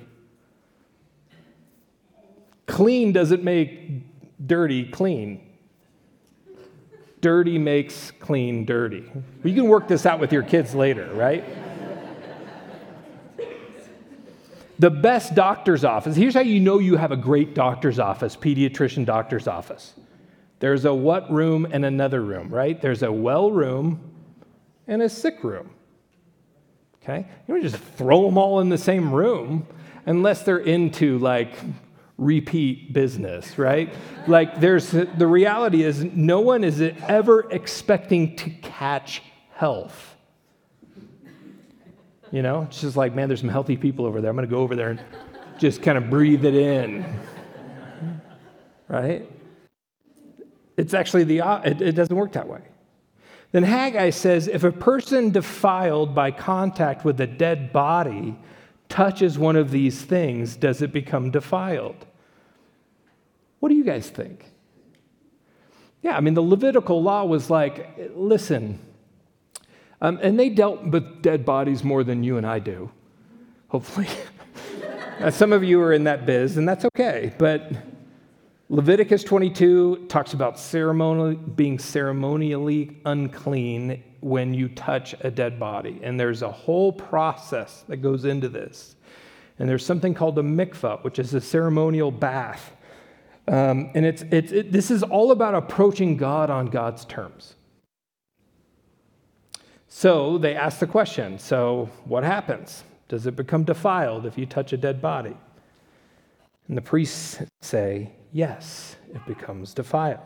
Clean 2.66 3.14
doesn't 3.14 3.42
make 3.42 4.04
dirty 4.46 4.84
clean 4.92 5.48
dirty 7.22 7.58
makes 7.58 8.12
clean 8.12 8.66
dirty. 8.66 9.10
You 9.44 9.54
can 9.54 9.68
work 9.68 9.88
this 9.88 10.06
out 10.06 10.20
with 10.20 10.34
your 10.34 10.44
kids 10.44 10.76
later, 10.76 11.10
right? 11.14 11.44
the 14.80 14.90
best 14.90 15.36
doctor's 15.36 15.84
office, 15.86 16.16
here's 16.16 16.34
how 16.34 16.42
you 16.42 16.60
know 16.60 16.80
you 16.80 16.98
have 16.98 17.12
a 17.12 17.18
great 17.18 17.54
doctor's 17.54 18.00
office, 18.00 18.36
pediatrician 18.36 19.06
doctor's 19.06 19.48
office. 19.48 19.94
There's 20.60 20.86
a 20.86 20.94
what 20.94 21.32
room 21.32 21.68
and 21.72 21.86
another 21.86 22.22
room, 22.22 22.50
right? 22.50 22.82
There's 22.82 23.04
a 23.04 23.12
well 23.12 23.52
room 23.52 24.00
and 24.88 25.02
a 25.02 25.10
sick 25.10 25.44
room. 25.44 25.70
Okay? 27.04 27.28
You 27.48 27.54
don't 27.54 27.62
just 27.62 27.78
throw 27.78 28.26
them 28.26 28.38
all 28.38 28.60
in 28.60 28.70
the 28.70 28.78
same 28.78 29.12
room 29.12 29.68
unless 30.06 30.44
they're 30.44 30.58
into 30.58 31.18
like 31.20 31.54
repeat 32.22 32.94
business, 32.94 33.58
right? 33.58 33.94
like 34.28 34.60
there's 34.62 34.92
the 34.92 35.28
reality 35.28 35.84
is 35.84 36.04
no 36.04 36.40
one 36.40 36.64
is 36.64 36.80
ever 36.82 37.50
expecting 37.52 38.36
to 38.38 38.50
catch 38.50 39.24
health. 39.56 40.16
You 42.32 42.42
know, 42.42 42.62
it's 42.62 42.80
just 42.80 42.96
like, 42.96 43.14
man, 43.14 43.28
there's 43.28 43.42
some 43.42 43.50
healthy 43.50 43.76
people 43.76 44.06
over 44.06 44.22
there. 44.22 44.30
I'm 44.30 44.38
going 44.38 44.48
to 44.48 44.54
go 44.54 44.62
over 44.62 44.76
there 44.76 44.92
and 44.92 45.02
just 45.58 45.82
kind 45.82 45.98
of 45.98 46.10
breathe 46.10 46.46
it 46.46 46.56
in. 46.56 47.06
Right? 48.88 49.30
It's 50.78 50.94
actually 50.94 51.26
the 51.26 51.40
it, 51.66 51.82
it 51.82 51.92
doesn't 51.94 52.16
work 52.16 52.34
that 52.34 52.48
way. 52.48 52.62
Then 53.52 53.64
Haggai 53.64 54.12
says 54.12 54.48
if 54.48 54.64
a 54.64 54.72
person 54.72 55.32
defiled 55.32 56.16
by 56.16 56.32
contact 56.32 57.04
with 57.04 57.20
a 57.20 57.28
dead 57.28 57.74
body 57.74 58.38
touches 58.88 59.40
one 59.40 59.56
of 59.56 59.72
these 59.72 60.02
things, 60.02 60.56
does 60.56 60.82
it 60.82 60.94
become 60.94 61.32
defiled? 61.32 62.06
What 63.62 63.70
do 63.70 63.76
you 63.76 63.84
guys 63.84 64.10
think? 64.10 64.44
Yeah, 66.02 66.18
I 66.18 66.20
mean, 66.20 66.34
the 66.34 66.42
Levitical 66.42 67.02
law 67.02 67.26
was 67.26 67.52
like, 67.52 67.96
listen, 68.16 68.80
um, 70.02 70.20
and 70.24 70.40
they 70.40 70.50
dealt 70.50 70.84
with 70.84 71.22
dead 71.22 71.46
bodies 71.46 71.84
more 71.84 72.04
than 72.04 72.24
you 72.24 72.38
and 72.38 72.46
I 72.46 72.58
do, 72.58 72.92
hopefully. 73.68 74.08
Some 75.30 75.54
of 75.54 75.64
you 75.64 75.80
are 75.80 75.94
in 75.94 76.06
that 76.06 76.26
biz, 76.26 76.58
and 76.58 76.68
that's 76.68 76.86
okay. 76.86 77.36
But 77.38 77.72
Leviticus 78.70 79.24
22 79.24 80.08
talks 80.10 80.34
about 80.34 80.58
ceremonially, 80.58 81.36
being 81.36 81.78
ceremonially 81.78 82.98
unclean 83.06 84.04
when 84.22 84.56
you 84.56 84.70
touch 84.70 85.14
a 85.22 85.30
dead 85.30 85.60
body. 85.60 86.00
And 86.02 86.20
there's 86.20 86.42
a 86.42 86.52
whole 86.52 86.92
process 86.92 87.84
that 87.90 87.98
goes 87.98 88.26
into 88.26 88.50
this. 88.50 88.96
And 89.60 89.70
there's 89.70 89.86
something 89.86 90.16
called 90.16 90.40
a 90.40 90.44
mikvah, 90.44 91.04
which 91.04 91.20
is 91.20 91.36
a 91.36 91.42
ceremonial 91.42 92.10
bath 92.10 92.72
um, 93.52 93.92
and 93.96 94.06
it's, 94.06 94.24
it's, 94.32 94.54
it, 94.54 94.72
this 94.72 94.90
is 94.90 95.04
all 95.04 95.32
about 95.32 95.54
approaching 95.54 96.16
God 96.16 96.50
on 96.50 96.68
God's 96.68 97.04
terms. 97.04 97.56
So 99.90 100.38
they 100.38 100.56
ask 100.56 100.80
the 100.80 100.88
question 100.88 101.38
so, 101.38 101.90
what 102.06 102.24
happens? 102.24 102.86
Does 103.10 103.28
it 103.28 103.36
become 103.36 103.66
defiled 103.66 104.26
if 104.26 104.38
you 104.38 104.46
touch 104.46 104.72
a 104.72 104.78
dead 104.78 105.02
body? 105.02 105.36
And 106.70 106.78
the 106.78 106.82
priests 106.82 107.40
say, 107.60 108.14
yes, 108.32 108.96
it 109.14 109.24
becomes 109.26 109.74
defiled. 109.74 110.22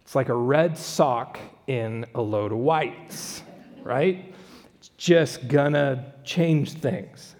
It's 0.00 0.16
like 0.16 0.28
a 0.28 0.34
red 0.34 0.76
sock 0.76 1.38
in 1.68 2.04
a 2.16 2.20
load 2.20 2.50
of 2.50 2.58
whites, 2.58 3.44
right? 3.84 4.34
It's 4.78 4.88
just 4.96 5.46
gonna 5.46 6.12
change 6.24 6.72
things. 6.72 7.36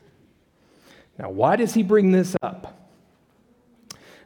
Now, 1.18 1.30
why 1.30 1.56
does 1.56 1.74
he 1.74 1.82
bring 1.82 2.12
this 2.12 2.36
up? 2.40 2.81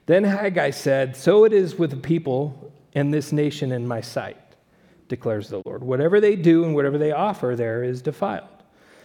Then 0.07 0.25
Haggai 0.25 0.71
said, 0.71 1.17
So 1.17 1.45
it 1.45 1.53
is 1.53 1.77
with 1.77 1.91
the 1.91 1.97
people 1.97 2.73
and 2.95 3.13
this 3.13 3.33
nation 3.33 3.73
in 3.73 3.87
my 3.87 4.01
sight, 4.01 4.39
declares 5.09 5.49
the 5.49 5.63
Lord. 5.67 5.83
Whatever 5.83 6.21
they 6.21 6.37
do 6.37 6.65
and 6.65 6.75
whatever 6.75 6.97
they 6.97 7.13
offer 7.13 7.55
there 7.57 7.83
is 7.83 8.01
defiled. 8.03 8.49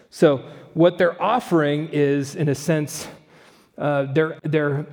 So, 0.10 0.50
what 0.74 0.98
they're 0.98 1.22
offering 1.22 1.90
is, 1.92 2.36
in 2.36 2.50
a 2.50 2.56
sense, 2.56 3.08
uh, 3.78 4.12
their, 4.14 4.40
their, 4.44 4.86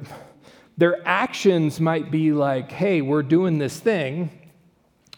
their 0.76 1.06
actions 1.06 1.80
might 1.80 2.10
be 2.10 2.32
like, 2.32 2.72
hey, 2.72 3.00
we're 3.00 3.22
doing 3.22 3.58
this 3.58 3.78
thing, 3.78 4.30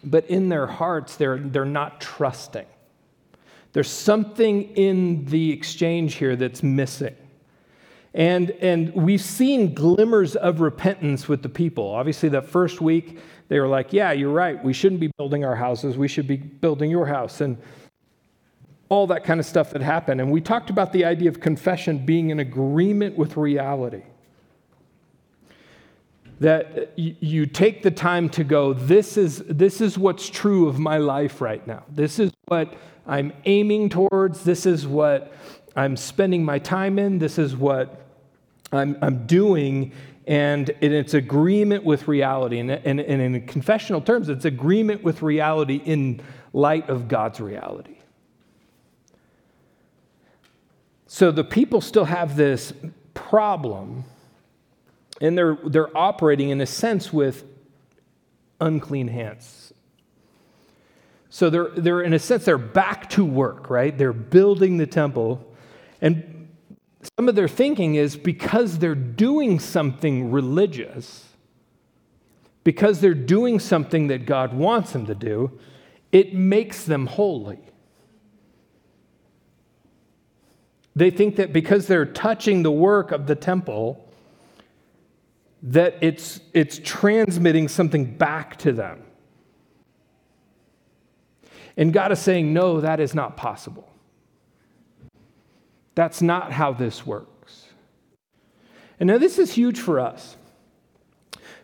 but 0.02 0.26
in 0.26 0.48
their 0.48 0.66
hearts, 0.66 1.16
they're, 1.16 1.38
they're 1.38 1.64
not 1.64 2.00
trusting. 2.00 2.66
There's 3.72 3.90
something 3.90 4.74
in 4.76 5.26
the 5.26 5.52
exchange 5.52 6.14
here 6.14 6.34
that's 6.34 6.62
missing. 6.62 7.16
And, 8.12 8.50
and 8.50 8.92
we've 8.94 9.20
seen 9.20 9.72
glimmers 9.72 10.34
of 10.34 10.60
repentance 10.60 11.28
with 11.28 11.42
the 11.42 11.48
people. 11.48 11.88
Obviously, 11.88 12.28
that 12.30 12.46
first 12.48 12.80
week, 12.80 13.18
they 13.48 13.60
were 13.60 13.68
like, 13.68 13.92
Yeah, 13.92 14.12
you're 14.12 14.32
right. 14.32 14.62
We 14.62 14.72
shouldn't 14.72 15.00
be 15.00 15.10
building 15.16 15.44
our 15.44 15.56
houses. 15.56 15.96
We 15.96 16.08
should 16.08 16.26
be 16.26 16.36
building 16.36 16.90
your 16.90 17.06
house. 17.06 17.40
And 17.40 17.56
all 18.90 19.06
that 19.06 19.24
kind 19.24 19.40
of 19.40 19.46
stuff 19.46 19.70
that 19.70 19.80
happened. 19.80 20.20
And 20.20 20.30
we 20.30 20.40
talked 20.40 20.68
about 20.68 20.92
the 20.92 21.04
idea 21.04 21.30
of 21.30 21.40
confession 21.40 22.04
being 22.04 22.30
in 22.30 22.40
agreement 22.40 23.16
with 23.16 23.36
reality. 23.36 24.02
That 26.40 26.92
you 26.96 27.46
take 27.46 27.82
the 27.82 27.90
time 27.90 28.28
to 28.30 28.44
go, 28.44 28.72
this 28.72 29.16
is, 29.16 29.44
this 29.46 29.80
is 29.80 29.96
what's 29.96 30.28
true 30.28 30.68
of 30.68 30.78
my 30.78 30.96
life 30.96 31.40
right 31.40 31.64
now. 31.66 31.84
This 31.88 32.18
is 32.18 32.32
what 32.46 32.74
I'm 33.06 33.32
aiming 33.44 33.90
towards. 33.90 34.42
This 34.42 34.66
is 34.66 34.86
what 34.86 35.32
I'm 35.76 35.96
spending 35.96 36.44
my 36.44 36.58
time 36.58 36.98
in. 36.98 37.18
This 37.18 37.38
is 37.38 37.54
what 37.54 37.99
I'm, 38.72 38.96
I'm 39.02 39.26
doing, 39.26 39.92
and 40.26 40.68
it's 40.80 41.14
agreement 41.14 41.84
with 41.84 42.06
reality. 42.08 42.58
And, 42.58 42.70
and, 42.70 43.00
and 43.00 43.36
in 43.36 43.46
confessional 43.46 44.00
terms, 44.00 44.28
it's 44.28 44.44
agreement 44.44 45.02
with 45.02 45.22
reality 45.22 45.76
in 45.84 46.20
light 46.52 46.88
of 46.88 47.08
God's 47.08 47.40
reality. 47.40 47.96
So 51.06 51.32
the 51.32 51.42
people 51.42 51.80
still 51.80 52.04
have 52.04 52.36
this 52.36 52.72
problem, 53.14 54.04
and 55.20 55.36
they're, 55.36 55.58
they're 55.64 55.96
operating 55.96 56.50
in 56.50 56.60
a 56.60 56.66
sense 56.66 57.12
with 57.12 57.44
unclean 58.60 59.08
hands. 59.08 59.72
So 61.28 61.50
they're, 61.50 61.68
they're, 61.70 62.02
in 62.02 62.12
a 62.12 62.18
sense, 62.18 62.44
they're 62.44 62.58
back 62.58 63.10
to 63.10 63.24
work, 63.24 63.70
right? 63.70 63.96
They're 63.96 64.12
building 64.12 64.76
the 64.76 64.86
temple. 64.86 65.44
And 66.00 66.29
some 67.20 67.28
of 67.28 67.34
their 67.34 67.48
thinking 67.48 67.96
is 67.96 68.16
because 68.16 68.78
they're 68.78 68.94
doing 68.94 69.60
something 69.60 70.30
religious, 70.30 71.28
because 72.64 73.02
they're 73.02 73.12
doing 73.12 73.58
something 73.58 74.06
that 74.06 74.24
God 74.24 74.54
wants 74.54 74.94
them 74.94 75.04
to 75.04 75.14
do, 75.14 75.60
it 76.12 76.32
makes 76.32 76.84
them 76.84 77.04
holy. 77.04 77.58
They 80.96 81.10
think 81.10 81.36
that 81.36 81.52
because 81.52 81.86
they're 81.88 82.06
touching 82.06 82.62
the 82.62 82.72
work 82.72 83.12
of 83.12 83.26
the 83.26 83.34
temple, 83.34 84.10
that 85.62 85.98
it's, 86.00 86.40
it's 86.54 86.80
transmitting 86.82 87.68
something 87.68 88.16
back 88.16 88.56
to 88.60 88.72
them. 88.72 89.02
And 91.76 91.92
God 91.92 92.12
is 92.12 92.18
saying, 92.18 92.54
no, 92.54 92.80
that 92.80 92.98
is 92.98 93.14
not 93.14 93.36
possible. 93.36 93.89
That's 95.94 96.22
not 96.22 96.52
how 96.52 96.72
this 96.72 97.06
works. 97.06 97.66
And 98.98 99.06
now 99.08 99.18
this 99.18 99.38
is 99.38 99.52
huge 99.52 99.80
for 99.80 99.98
us 99.98 100.36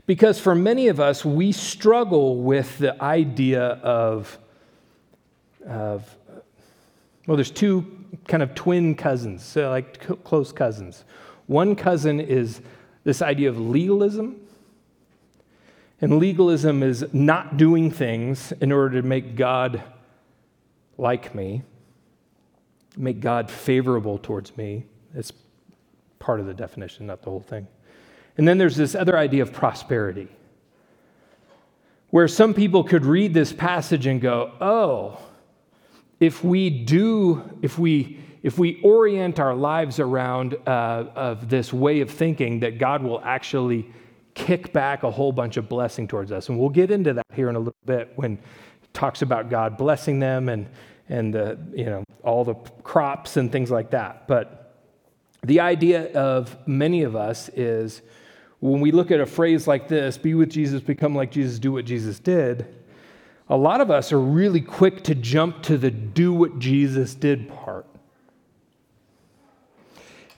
Because 0.06 0.38
for 0.38 0.54
many 0.54 0.87
of 0.87 1.00
us, 1.00 1.25
we 1.25 1.50
struggle 1.52 2.37
with 2.37 2.78
the 2.78 3.00
idea 3.02 3.62
of, 3.62 4.38
of 5.66 6.16
well, 7.26 7.37
there's 7.37 7.50
two 7.50 8.04
kind 8.28 8.42
of 8.42 8.54
twin 8.54 8.95
cousins, 8.95 9.45
so 9.45 9.68
like 9.68 9.99
close 10.23 10.52
cousins. 10.52 11.04
One 11.47 11.75
cousin 11.75 12.21
is 12.21 12.61
this 13.02 13.21
idea 13.21 13.49
of 13.49 13.59
legalism. 13.59 14.40
And 16.00 16.18
legalism 16.18 16.83
is 16.83 17.06
not 17.12 17.56
doing 17.56 17.90
things 17.90 18.52
in 18.61 18.71
order 18.71 19.00
to 19.00 19.06
make 19.06 19.35
God 19.35 19.83
like 20.99 21.35
me, 21.35 21.62
make 22.97 23.21
God 23.21 23.50
favorable 23.50 24.19
towards 24.19 24.57
me. 24.57 24.87
It's 25.15 25.33
part 26.19 26.41
of 26.41 26.47
the 26.47 26.55
definition, 26.55 27.07
not 27.07 27.23
the 27.23 27.31
whole 27.31 27.41
thing. 27.41 27.67
And 28.37 28.47
then 28.47 28.59
there's 28.59 28.76
this 28.76 28.95
other 28.95 29.17
idea 29.17 29.43
of 29.43 29.53
prosperity, 29.53 30.29
where 32.11 32.29
some 32.29 32.55
people 32.55 32.85
could 32.85 33.05
read 33.05 33.35
this 33.35 33.53
passage 33.53 34.07
and 34.07 34.21
go, 34.21 34.53
oh, 34.61 35.19
if 36.21 36.45
we 36.45 36.71
do, 36.71 37.59
if 37.62 37.79
we 37.79 38.21
if 38.43 38.59
we 38.59 38.81
orient 38.83 39.41
our 39.41 39.57
lives 39.57 39.99
around 39.99 40.57
uh, 40.69 41.05
of 41.17 41.49
this 41.49 41.73
way 41.73 42.00
of 42.00 42.11
thinking, 42.11 42.61
that 42.61 42.79
God 42.79 43.03
will 43.03 43.21
actually 43.25 43.91
kick 44.35 44.73
back 44.73 45.03
a 45.03 45.11
whole 45.11 45.33
bunch 45.33 45.57
of 45.57 45.69
blessing 45.69 46.07
towards 46.07 46.31
us, 46.31 46.49
and 46.49 46.59
we'll 46.59 46.69
get 46.69 46.91
into 46.91 47.12
that 47.15 47.26
here 47.35 47.49
in 47.49 47.57
a 47.57 47.59
little 47.59 47.75
bit 47.87 48.12
when 48.17 48.35
it 48.35 48.95
talks 48.95 49.23
about 49.23 49.50
God 49.50 49.76
blessing 49.76 50.21
them 50.21 50.49
and 50.49 50.69
and 51.09 51.33
the 51.33 51.59
you 51.75 51.87
know 51.87 52.05
all 52.23 52.45
the 52.45 52.55
crops 52.83 53.37
and 53.37 53.51
things 53.53 53.71
like 53.71 53.91
that. 53.91 54.27
But 54.27 54.75
the 55.43 55.61
idea 55.61 56.13
of 56.13 56.57
many 56.67 57.03
of 57.03 57.15
us 57.15 57.49
is 57.51 58.03
when 58.61 58.81
we 58.81 58.91
look 58.91 59.11
at 59.11 59.21
a 59.21 59.27
phrase 59.27 59.69
like 59.69 59.87
this, 59.87 60.19
be 60.19 60.35
with 60.35 60.51
Jesus, 60.51 60.81
become 60.81 61.15
like 61.15 61.31
Jesus, 61.31 61.59
do 61.59 61.73
what 61.73 61.85
Jesus 61.85 62.19
did, 62.19 62.67
a 63.49 63.57
lot 63.57 63.81
of 63.81 63.91
us 63.91 64.13
are 64.13 64.21
really 64.21 64.61
quick 64.61 65.05
to 65.05 65.15
jump 65.15 65.63
to 65.65 65.79
the 65.79 65.91
do 65.91 66.33
what 66.33 66.59
Jesus 66.59 67.15
did 67.15 67.49
part. 67.49 67.87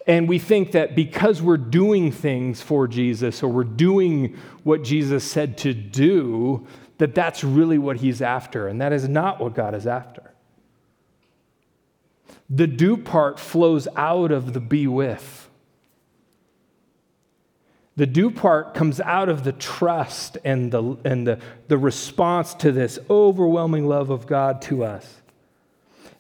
And 0.07 0.29
we 0.29 0.39
think 0.39 0.73
that 0.73 0.95
because 0.95 1.43
we're 1.43 1.59
doing 1.59 2.11
things 2.13 2.63
for 2.63 2.89
Jesus 2.89 3.43
or 3.43 3.49
we're 3.49 3.65
doing 3.65 4.37
what 4.63 4.83
Jesus 4.83 5.23
said 5.23 5.59
to 5.59 5.75
do, 5.75 6.67
that 6.97 7.15
that's 7.15 7.45
really 7.45 7.79
what 7.79 7.99
he's 7.99 8.23
after. 8.23 8.69
And 8.69 8.81
that 8.81 8.93
is 8.93 9.09
not 9.09 9.41
what 9.41 9.55
God 9.55 9.75
is 9.75 9.87
after. 9.87 10.28
The 12.51 12.67
do 12.67 12.97
part 12.97 13.39
flows 13.39 13.89
out 13.97 14.31
of 14.31 14.53
the 14.53 14.61
be 14.61 14.87
with. 14.87 15.49
The 17.97 18.07
do 18.07 18.31
part 18.31 18.75
comes 18.75 19.01
out 19.01 19.29
of 19.29 19.43
the 19.43 19.53
trust 19.53 20.39
and, 20.45 20.71
the, 20.71 20.97
and 21.05 21.27
the, 21.27 21.41
the 21.67 21.77
response 21.77 22.55
to 22.55 22.71
this 22.71 22.99
overwhelming 23.11 23.87
love 23.87 24.11
of 24.11 24.27
God 24.27 24.63
to 24.63 24.85
us. 24.85 25.17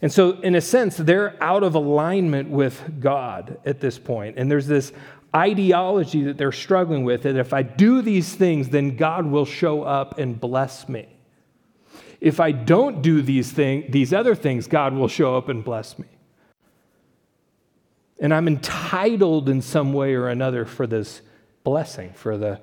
And 0.02 0.12
so, 0.12 0.40
in 0.40 0.54
a 0.54 0.60
sense, 0.60 0.96
they're 0.96 1.40
out 1.42 1.62
of 1.62 1.74
alignment 1.74 2.50
with 2.50 3.00
God 3.00 3.58
at 3.64 3.80
this 3.80 3.98
point. 3.98 4.38
And 4.38 4.50
there's 4.50 4.66
this 4.66 4.92
ideology 5.34 6.24
that 6.24 6.38
they're 6.38 6.52
struggling 6.52 7.04
with 7.04 7.22
that 7.22 7.36
if 7.36 7.52
I 7.52 7.62
do 7.62 8.02
these 8.02 8.34
things, 8.34 8.70
then 8.70 8.96
God 8.96 9.26
will 9.26 9.44
show 9.44 9.82
up 9.82 10.18
and 10.18 10.38
bless 10.40 10.88
me. 10.88 11.17
If 12.20 12.40
I 12.40 12.52
don't 12.52 13.00
do 13.00 13.22
these, 13.22 13.52
thing, 13.52 13.86
these 13.90 14.12
other 14.12 14.34
things, 14.34 14.66
God 14.66 14.92
will 14.92 15.08
show 15.08 15.36
up 15.36 15.48
and 15.48 15.64
bless 15.64 15.98
me. 15.98 16.08
And 18.20 18.34
I'm 18.34 18.48
entitled 18.48 19.48
in 19.48 19.62
some 19.62 19.92
way 19.92 20.14
or 20.14 20.28
another 20.28 20.64
for 20.64 20.86
this 20.86 21.22
blessing 21.62 22.12
for 22.14 22.36
the 22.36 22.60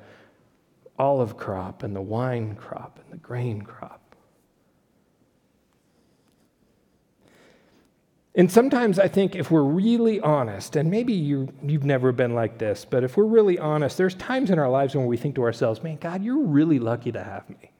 olive 0.97 1.37
crop 1.37 1.83
and 1.83 1.95
the 1.95 2.01
wine 2.01 2.55
crop 2.55 2.99
and 3.01 3.13
the 3.13 3.17
grain 3.17 3.61
crop. 3.61 4.01
And 8.37 8.51
sometimes 8.51 8.99
I 8.99 9.07
think 9.07 9.33
if 9.33 9.49
we're 9.49 9.63
really 9.63 10.19
honest, 10.19 10.75
and 10.75 10.91
maybe 10.91 11.13
you, 11.13 11.53
you've 11.63 11.85
never 11.85 12.11
been 12.11 12.35
like 12.35 12.57
this, 12.57 12.83
but 12.83 13.05
if 13.05 13.15
we're 13.15 13.23
really 13.23 13.57
honest, 13.57 13.97
there's 13.97 14.15
times 14.15 14.49
in 14.49 14.59
our 14.59 14.69
lives 14.69 14.93
when 14.93 15.05
we 15.05 15.15
think 15.15 15.35
to 15.35 15.43
ourselves, 15.43 15.81
man, 15.81 15.95
God, 15.95 16.21
you're 16.21 16.43
really 16.43 16.79
lucky 16.79 17.13
to 17.13 17.23
have 17.23 17.49
me. 17.49 17.71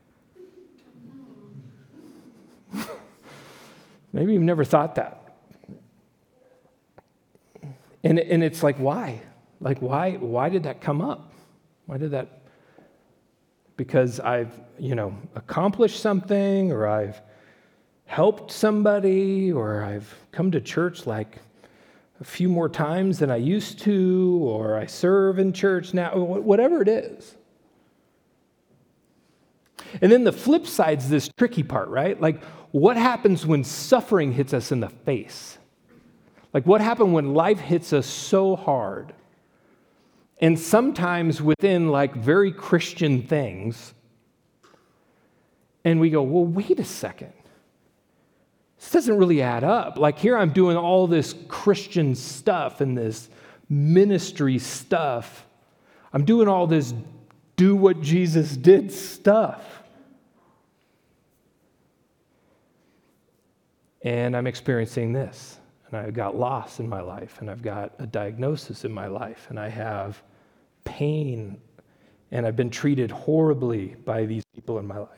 Maybe 4.16 4.34
you've 4.34 4.42
never 4.42 4.64
thought 4.64 4.96
that. 4.96 5.22
And, 8.04 8.18
and 8.18 8.44
it's 8.44 8.64
like, 8.64 8.78
why? 8.78 9.22
Like, 9.60 9.82
why, 9.82 10.14
why 10.14 10.50
did 10.50 10.64
that 10.64 10.80
come 10.80 11.02
up? 11.02 11.34
Why 11.86 11.98
did 11.98 12.12
that? 12.12 12.44
Because 13.78 14.20
I've, 14.22 14.58
you 14.80 14.96
know, 14.96 15.18
accomplished 15.36 16.00
something, 16.00 16.72
or 16.72 16.88
I've 16.88 17.22
helped 18.06 18.52
somebody, 18.52 19.52
or 19.52 19.84
I've 19.84 20.14
come 20.32 20.52
to 20.52 20.62
church 20.62 21.06
like 21.06 21.40
a 22.22 22.24
few 22.24 22.48
more 22.48 22.70
times 22.70 23.20
than 23.20 23.30
I 23.30 23.38
used 23.38 23.80
to, 23.80 24.40
or 24.44 24.78
I 24.78 24.86
serve 24.86 25.40
in 25.40 25.52
church 25.52 25.94
now, 25.94 26.18
whatever 26.18 26.82
it 26.82 26.88
is. 26.88 27.36
And 30.02 30.12
then 30.12 30.24
the 30.24 30.32
flip 30.32 30.68
side's 30.68 31.10
this 31.10 31.30
tricky 31.38 31.64
part, 31.64 31.90
right? 31.90 32.20
Like, 32.20 32.42
what 32.76 32.98
happens 32.98 33.46
when 33.46 33.64
suffering 33.64 34.34
hits 34.34 34.54
us 34.54 34.70
in 34.70 34.82
the 34.82 34.90
face? 34.90 35.58
Like, 36.52 36.66
what 36.66 36.82
happened 36.82 37.14
when 37.14 37.34
life 37.34 37.58
hits 37.58 37.94
us 37.94 38.06
so 38.06 38.58
hard? 38.58 39.14
And 40.40 40.60
sometimes 40.60 41.42
within 41.42 41.88
like 41.88 42.14
very 42.16 42.52
Christian 42.52 43.22
things, 43.22 43.94
and 45.86 46.02
we 46.02 46.10
go, 46.10 46.22
well, 46.22 46.44
wait 46.44 46.78
a 46.78 46.84
second. 46.84 47.32
This 48.78 48.92
doesn't 48.92 49.18
really 49.18 49.42
add 49.42 49.64
up. 49.64 49.98
Like 49.98 50.20
here 50.20 50.38
I'm 50.38 50.50
doing 50.50 50.76
all 50.76 51.08
this 51.08 51.34
Christian 51.48 52.14
stuff 52.14 52.82
and 52.82 52.98
this 52.98 53.30
ministry 53.70 54.60
stuff. 54.60 55.48
I'm 56.12 56.26
doing 56.26 56.50
all 56.50 56.68
this 56.68 56.94
do 57.56 57.74
what 57.74 58.02
Jesus 58.02 58.58
did 58.58 58.92
stuff. 58.92 59.85
And 64.06 64.38
I'm 64.38 64.48
experiencing 64.48 65.12
this 65.12 65.58
and 65.88 65.98
I've 65.98 66.14
got 66.14 66.36
loss 66.36 66.80
in 66.80 66.90
my 66.90 67.02
life, 67.02 67.40
and 67.40 67.50
I've 67.50 67.62
got 67.62 67.94
a 68.00 68.08
diagnosis 68.08 68.86
in 68.86 68.92
my 68.92 69.08
life, 69.08 69.48
and 69.50 69.60
I 69.60 69.70
have 69.70 70.22
pain, 70.84 71.60
and 72.32 72.46
I've 72.46 72.56
been 72.56 72.70
treated 72.70 73.12
horribly 73.12 73.96
by 74.04 74.26
these 74.26 74.44
people 74.54 74.80
in 74.80 74.88
my 74.88 74.98
life. 74.98 75.10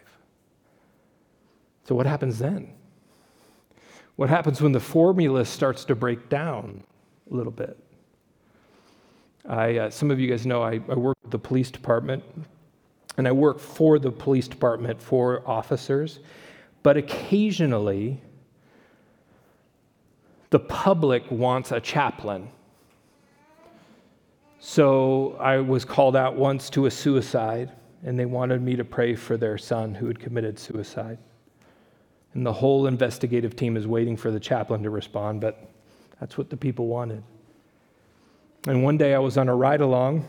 So, 1.86 1.96
what 1.96 2.06
happens 2.06 2.38
then? 2.38 2.74
What 4.18 4.30
happens 4.30 4.62
when 4.62 4.72
the 4.72 4.80
formula 4.80 5.46
starts 5.46 5.86
to 5.86 5.96
break 5.96 6.28
down 6.28 6.84
a 7.32 7.36
little 7.36 7.52
bit? 7.52 7.78
I, 9.48 9.78
uh, 9.78 9.90
some 9.90 10.12
of 10.12 10.20
you 10.20 10.28
guys 10.30 10.46
know 10.46 10.62
I, 10.62 10.82
I 10.90 10.96
work 10.96 11.18
with 11.22 11.32
the 11.32 11.40
police 11.40 11.72
department, 11.72 12.24
and 13.18 13.28
I 13.28 13.32
work 13.32 13.60
for 13.60 14.00
the 14.00 14.12
police 14.12 14.50
department 14.50 15.02
for 15.02 15.48
officers, 15.48 16.20
but 16.84 16.98
occasionally, 16.98 18.22
the 20.50 20.60
public 20.60 21.30
wants 21.30 21.72
a 21.72 21.80
chaplain. 21.80 22.50
So 24.60 25.36
I 25.40 25.58
was 25.58 25.86
called 25.86 26.16
out 26.16 26.36
once 26.36 26.70
to 26.72 26.86
a 26.86 26.92
suicide, 26.92 27.72
and 28.04 28.18
they 28.18 28.26
wanted 28.26 28.62
me 28.62 28.76
to 28.76 28.86
pray 28.86 29.16
for 29.16 29.38
their 29.38 29.58
son 29.58 29.94
who 29.94 30.08
had 30.08 30.20
committed 30.20 30.58
suicide. 30.58 31.18
And 32.34 32.46
the 32.46 32.54
whole 32.54 32.88
investigative 32.88 33.56
team 33.56 33.78
is 33.78 33.88
waiting 33.88 34.16
for 34.16 34.32
the 34.32 34.40
chaplain 34.40 34.84
to 34.84 34.90
respond, 34.90 35.42
but 35.42 35.70
that's 36.20 36.38
what 36.38 36.50
the 36.50 36.58
people 36.58 36.88
wanted. 36.88 37.24
And 38.68 38.84
one 38.84 38.98
day 38.98 39.14
I 39.14 39.20
was 39.20 39.38
on 39.38 39.50
a 39.50 39.56
ride 39.56 39.82
along 39.82 40.28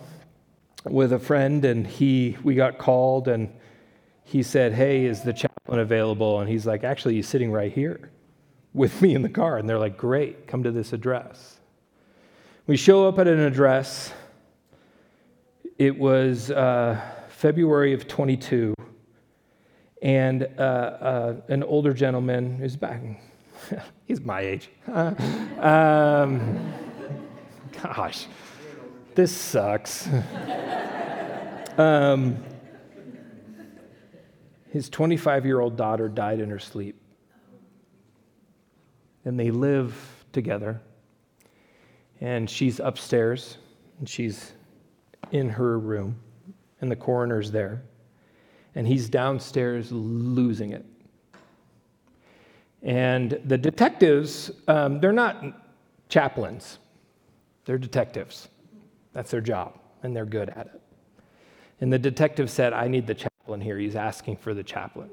with 0.84 1.12
a 1.12 1.18
friend, 1.18 1.64
and 1.64 1.86
he, 1.86 2.36
we 2.42 2.54
got 2.54 2.78
called, 2.78 3.28
and 3.28 3.52
he 4.24 4.42
said, 4.42 4.72
Hey, 4.72 5.06
is 5.06 5.22
the 5.22 5.32
chaplain 5.32 5.80
available? 5.80 6.40
And 6.40 6.48
he's 6.48 6.66
like, 6.66 6.84
Actually, 6.84 7.14
he's 7.14 7.28
sitting 7.28 7.50
right 7.50 7.72
here 7.72 8.10
with 8.78 9.02
me 9.02 9.14
in 9.14 9.22
the 9.22 9.28
car. 9.28 9.58
And 9.58 9.68
they're 9.68 9.78
like, 9.78 9.98
Great, 9.98 10.46
come 10.46 10.62
to 10.62 10.70
this 10.70 10.92
address. 10.92 11.58
We 12.66 12.76
show 12.76 13.06
up 13.08 13.18
at 13.18 13.26
an 13.26 13.40
address. 13.40 14.12
It 15.76 15.98
was 15.98 16.50
uh, 16.50 17.00
February 17.28 17.92
of 17.92 18.08
22. 18.08 18.74
And 20.00 20.48
uh, 20.58 20.62
uh, 20.62 21.36
an 21.48 21.62
older 21.64 21.92
gentleman 21.92 22.62
is 22.62 22.76
back. 22.76 23.02
He's 24.06 24.20
my 24.20 24.40
age. 24.40 24.70
um, 24.86 26.72
gosh, 27.82 28.26
this 29.14 29.34
sucks. 29.34 30.08
um, 31.78 32.36
his 34.70 34.88
25 34.88 35.46
year 35.46 35.60
old 35.60 35.76
daughter 35.76 36.08
died 36.08 36.38
in 36.38 36.50
her 36.50 36.60
sleep 36.60 37.00
and 39.24 39.38
they 39.38 39.50
live 39.50 39.94
together. 40.32 40.80
And 42.20 42.48
she's 42.48 42.80
upstairs, 42.80 43.58
and 43.98 44.08
she's 44.08 44.52
in 45.30 45.48
her 45.50 45.78
room, 45.78 46.16
and 46.80 46.90
the 46.90 46.96
coroner's 46.96 47.50
there. 47.50 47.82
And 48.74 48.86
he's 48.86 49.08
downstairs 49.08 49.90
losing 49.92 50.72
it. 50.72 50.84
And 52.82 53.40
the 53.44 53.58
detectives, 53.58 54.50
um, 54.68 55.00
they're 55.00 55.12
not 55.12 55.44
chaplains, 56.08 56.78
they're 57.64 57.78
detectives. 57.78 58.48
That's 59.12 59.30
their 59.30 59.40
job, 59.40 59.78
and 60.02 60.14
they're 60.14 60.24
good 60.24 60.50
at 60.50 60.66
it. 60.66 60.80
And 61.80 61.92
the 61.92 61.98
detective 61.98 62.50
said, 62.50 62.72
I 62.72 62.88
need 62.88 63.06
the 63.06 63.14
chaplain 63.14 63.60
here. 63.60 63.78
He's 63.78 63.96
asking 63.96 64.36
for 64.36 64.54
the 64.54 64.62
chaplain. 64.62 65.10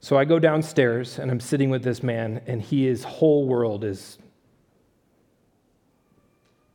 So 0.00 0.16
I 0.16 0.24
go 0.24 0.38
downstairs 0.38 1.18
and 1.18 1.30
I'm 1.30 1.40
sitting 1.40 1.68
with 1.68 1.84
this 1.84 2.02
man, 2.02 2.40
and 2.46 2.60
he, 2.62 2.86
his 2.86 3.04
whole 3.04 3.46
world 3.46 3.84
is 3.84 4.18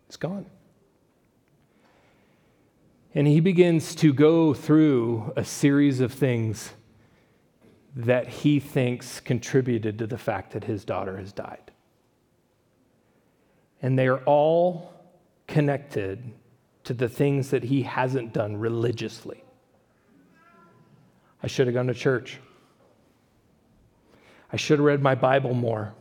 it's 0.07 0.17
gone. 0.17 0.45
And 3.15 3.27
he 3.27 3.39
begins 3.39 3.95
to 3.95 4.13
go 4.13 4.53
through 4.53 5.33
a 5.35 5.43
series 5.43 5.99
of 6.01 6.13
things 6.13 6.73
that 7.95 8.27
he 8.27 8.59
thinks 8.59 9.19
contributed 9.19 9.97
to 9.99 10.07
the 10.07 10.17
fact 10.17 10.51
that 10.51 10.65
his 10.65 10.85
daughter 10.85 11.17
has 11.17 11.31
died. 11.31 11.71
And 13.81 13.97
they 13.97 14.07
are 14.07 14.19
all 14.25 14.93
connected 15.47 16.33
to 16.83 16.93
the 16.93 17.09
things 17.09 17.49
that 17.49 17.63
he 17.63 17.83
hasn't 17.83 18.33
done 18.33 18.57
religiously. 18.57 19.43
I 21.41 21.47
should 21.47 21.67
have 21.67 21.73
gone 21.73 21.87
to 21.87 21.93
church. 21.93 22.39
I 24.51 24.57
should 24.57 24.79
have 24.79 24.85
read 24.85 25.01
my 25.01 25.15
Bible 25.15 25.53
more. 25.53 25.93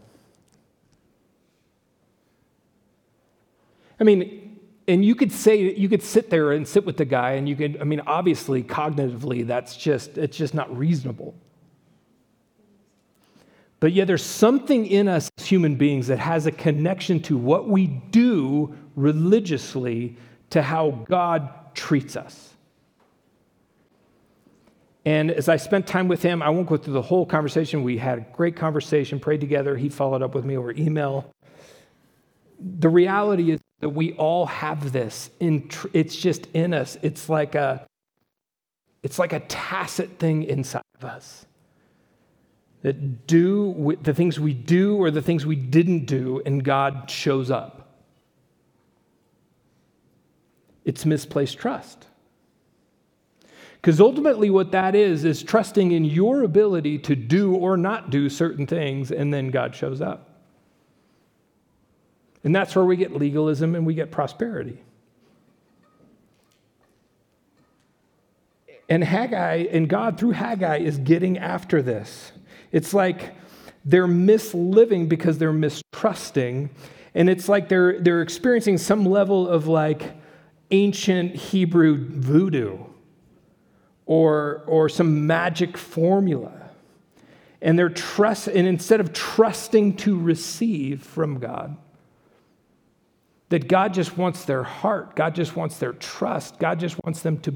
I 3.98 4.04
mean, 4.04 4.58
and 4.86 5.04
you 5.04 5.14
could 5.14 5.32
say 5.32 5.74
you 5.74 5.88
could 5.88 6.02
sit 6.02 6.30
there 6.30 6.52
and 6.52 6.66
sit 6.66 6.84
with 6.84 6.96
the 6.96 7.04
guy 7.04 7.32
and 7.32 7.48
you 7.48 7.56
could 7.56 7.80
I 7.80 7.84
mean 7.84 8.00
obviously 8.06 8.62
cognitively 8.62 9.46
that's 9.46 9.76
just 9.76 10.18
it's 10.18 10.36
just 10.36 10.54
not 10.54 10.76
reasonable. 10.76 11.34
But 13.80 13.92
yet 13.92 14.06
there's 14.06 14.24
something 14.24 14.86
in 14.86 15.08
us 15.08 15.30
as 15.36 15.46
human 15.46 15.76
beings 15.76 16.06
that 16.06 16.18
has 16.18 16.46
a 16.46 16.52
connection 16.52 17.20
to 17.22 17.36
what 17.36 17.68
we 17.68 17.86
do 17.86 18.74
religiously 18.96 20.16
to 20.50 20.62
how 20.62 21.04
God 21.06 21.50
treats 21.74 22.16
us. 22.16 22.53
And 25.06 25.30
as 25.30 25.48
I 25.48 25.56
spent 25.56 25.86
time 25.86 26.08
with 26.08 26.22
him, 26.22 26.42
I 26.42 26.48
won't 26.48 26.66
go 26.66 26.76
through 26.76 26.94
the 26.94 27.02
whole 27.02 27.26
conversation. 27.26 27.82
We 27.82 27.98
had 27.98 28.18
a 28.18 28.26
great 28.32 28.56
conversation, 28.56 29.20
prayed 29.20 29.40
together. 29.40 29.76
He 29.76 29.88
followed 29.88 30.22
up 30.22 30.34
with 30.34 30.44
me 30.44 30.56
over 30.56 30.72
email. 30.72 31.30
The 32.58 32.88
reality 32.88 33.50
is 33.50 33.60
that 33.80 33.90
we 33.90 34.14
all 34.14 34.46
have 34.46 34.92
this. 34.92 35.30
In 35.40 35.68
tr- 35.68 35.88
it's 35.92 36.16
just 36.16 36.46
in 36.54 36.72
us. 36.72 36.96
It's 37.02 37.28
like 37.28 37.54
a, 37.54 37.86
it's 39.02 39.18
like 39.18 39.34
a 39.34 39.40
tacit 39.40 40.18
thing 40.18 40.44
inside 40.44 40.82
of 40.98 41.04
us. 41.04 41.44
That 42.80 43.26
do 43.26 43.96
the 44.02 44.14
things 44.14 44.40
we 44.40 44.54
do 44.54 44.96
or 44.96 45.10
the 45.10 45.22
things 45.22 45.44
we 45.44 45.56
didn't 45.56 46.06
do, 46.06 46.42
and 46.46 46.62
God 46.64 47.10
shows 47.10 47.50
up. 47.50 47.84
It's 50.84 51.04
misplaced 51.04 51.58
trust. 51.58 52.06
Because 53.84 54.00
ultimately, 54.00 54.48
what 54.48 54.72
that 54.72 54.94
is, 54.94 55.26
is 55.26 55.42
trusting 55.42 55.92
in 55.92 56.06
your 56.06 56.42
ability 56.42 56.96
to 57.00 57.14
do 57.14 57.54
or 57.54 57.76
not 57.76 58.08
do 58.08 58.30
certain 58.30 58.66
things, 58.66 59.12
and 59.12 59.30
then 59.30 59.50
God 59.50 59.76
shows 59.76 60.00
up. 60.00 60.40
And 62.44 62.56
that's 62.56 62.74
where 62.74 62.86
we 62.86 62.96
get 62.96 63.14
legalism 63.14 63.74
and 63.74 63.84
we 63.84 63.92
get 63.92 64.10
prosperity. 64.10 64.82
And 68.88 69.04
Haggai, 69.04 69.66
and 69.70 69.86
God 69.86 70.18
through 70.18 70.30
Haggai 70.30 70.78
is 70.78 70.96
getting 70.96 71.36
after 71.36 71.82
this. 71.82 72.32
It's 72.72 72.94
like 72.94 73.34
they're 73.84 74.08
misliving 74.08 75.10
because 75.10 75.36
they're 75.36 75.52
mistrusting. 75.52 76.70
And 77.14 77.28
it's 77.28 77.50
like 77.50 77.68
they're, 77.68 78.00
they're 78.00 78.22
experiencing 78.22 78.78
some 78.78 79.04
level 79.04 79.46
of 79.46 79.66
like 79.66 80.14
ancient 80.70 81.34
Hebrew 81.36 81.98
voodoo 81.98 82.78
or, 84.06 84.62
or 84.66 84.88
some 84.88 85.26
magic 85.26 85.76
formula. 85.76 86.52
And 87.62 87.78
they're 87.78 87.88
trust, 87.88 88.48
and 88.48 88.66
instead 88.66 89.00
of 89.00 89.12
trusting 89.12 89.96
to 89.98 90.18
receive 90.18 91.02
from 91.02 91.38
God, 91.38 91.76
that 93.48 93.68
God 93.68 93.94
just 93.94 94.18
wants 94.18 94.44
their 94.44 94.62
heart, 94.62 95.16
God 95.16 95.34
just 95.34 95.56
wants 95.56 95.78
their 95.78 95.92
trust, 95.92 96.58
God 96.58 96.78
just 96.78 96.96
wants 97.04 97.22
them 97.22 97.38
to, 97.40 97.54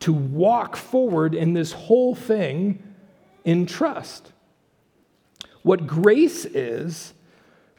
to 0.00 0.12
walk 0.12 0.76
forward 0.76 1.34
in 1.34 1.52
this 1.52 1.72
whole 1.72 2.14
thing 2.14 2.82
in 3.44 3.66
trust. 3.66 4.32
What 5.62 5.86
grace 5.86 6.44
is, 6.44 7.12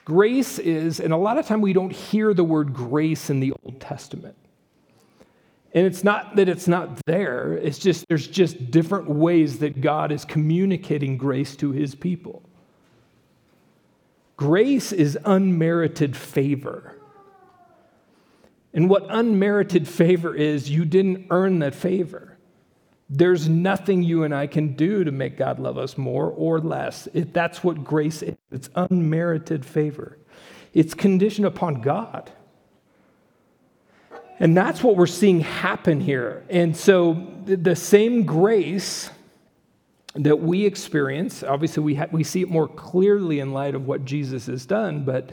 grace 0.06 0.60
is, 0.60 1.00
and 1.00 1.12
a 1.14 1.18
lot 1.18 1.38
of 1.38 1.46
time 1.46 1.62
we 1.62 1.74
don't 1.74 1.92
hear 1.92 2.34
the 2.34 2.44
word 2.44 2.74
grace 2.74 3.30
in 3.30 3.40
the 3.40 3.54
Old 3.64 3.82
Testament. 3.82 4.38
And 5.78 5.86
it's 5.86 6.04
not 6.04 6.38
that 6.38 6.50
it's 6.50 6.68
not 6.68 7.00
there, 7.06 7.54
it's 7.54 7.78
just 7.78 8.08
there's 8.08 8.26
just 8.26 8.72
different 8.72 9.08
ways 9.12 9.60
that 9.60 9.80
God 9.80 10.12
is 10.12 10.26
communicating 10.26 11.18
grace 11.18 11.56
to 11.58 11.72
his 11.72 11.94
people. 11.94 12.42
Grace 14.38 14.92
is 14.92 15.20
unmerited 15.24 16.18
favor. 16.18 16.96
And 18.74 18.90
what 18.90 19.06
unmerited 19.08 19.88
favor 19.88 20.34
is, 20.34 20.68
you 20.68 20.84
didn't 20.84 21.28
earn 21.30 21.60
that 21.60 21.76
favor. 21.76 22.40
There's 23.08 23.48
nothing 23.48 24.02
you 24.02 24.24
and 24.24 24.34
I 24.34 24.48
can 24.48 24.74
do 24.74 25.04
to 25.04 25.12
make 25.12 25.38
God 25.38 25.60
love 25.60 25.78
us 25.78 25.96
more 25.96 26.32
or 26.32 26.60
less. 26.60 27.08
It, 27.14 27.36
that's 27.36 27.64
what 27.64 27.84
grace 27.84 28.24
is 28.24 28.36
it's 28.50 28.72
unmerited 28.74 29.64
favor, 29.64 30.18
it's 30.74 30.96
conditioned 30.96 31.46
upon 31.46 31.82
God. 31.82 32.32
And 34.40 34.56
that's 34.56 34.84
what 34.84 34.96
we're 34.96 35.08
seeing 35.08 35.40
happen 35.40 36.00
here. 36.00 36.44
And 36.50 36.76
so 36.76 37.26
the 37.46 37.76
same 37.76 38.24
grace 38.24 39.10
that 40.14 40.40
we 40.40 40.66
experience, 40.66 41.44
obviously 41.44 41.84
we, 41.84 41.96
ha- 41.96 42.08
we 42.12 42.24
see 42.24 42.42
it 42.42 42.50
more 42.50 42.68
clearly 42.68 43.40
in 43.40 43.54
light 43.54 43.76
of 43.76 43.88
what 43.88 44.06
Jesus 44.06 44.48
has 44.48 44.66
done, 44.66 45.04
but 45.06 45.32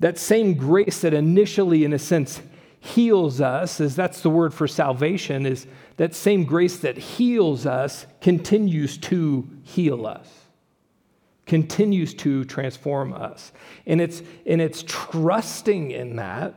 that 0.00 0.18
same 0.18 0.54
grace 0.54 1.02
that 1.02 1.12
initially, 1.12 1.84
in 1.84 1.92
a 1.92 1.98
sense, 1.98 2.40
heals 2.78 3.40
us, 3.40 3.80
as 3.80 3.94
that's 3.94 4.22
the 4.22 4.30
word 4.30 4.54
for 4.54 4.66
salvation, 4.66 5.44
is 5.44 5.66
that 5.98 6.14
same 6.14 6.44
grace 6.44 6.78
that 6.78 6.96
heals 6.96 7.66
us 7.66 8.06
continues 8.20 8.96
to 8.98 9.48
heal 9.62 10.06
us 10.06 10.28
continues 11.46 12.14
to 12.14 12.44
transform 12.44 13.12
us 13.12 13.50
and 13.84 14.00
it's 14.00 14.22
and 14.46 14.60
it's 14.60 14.84
trusting 14.86 15.90
in 15.90 16.14
that 16.14 16.54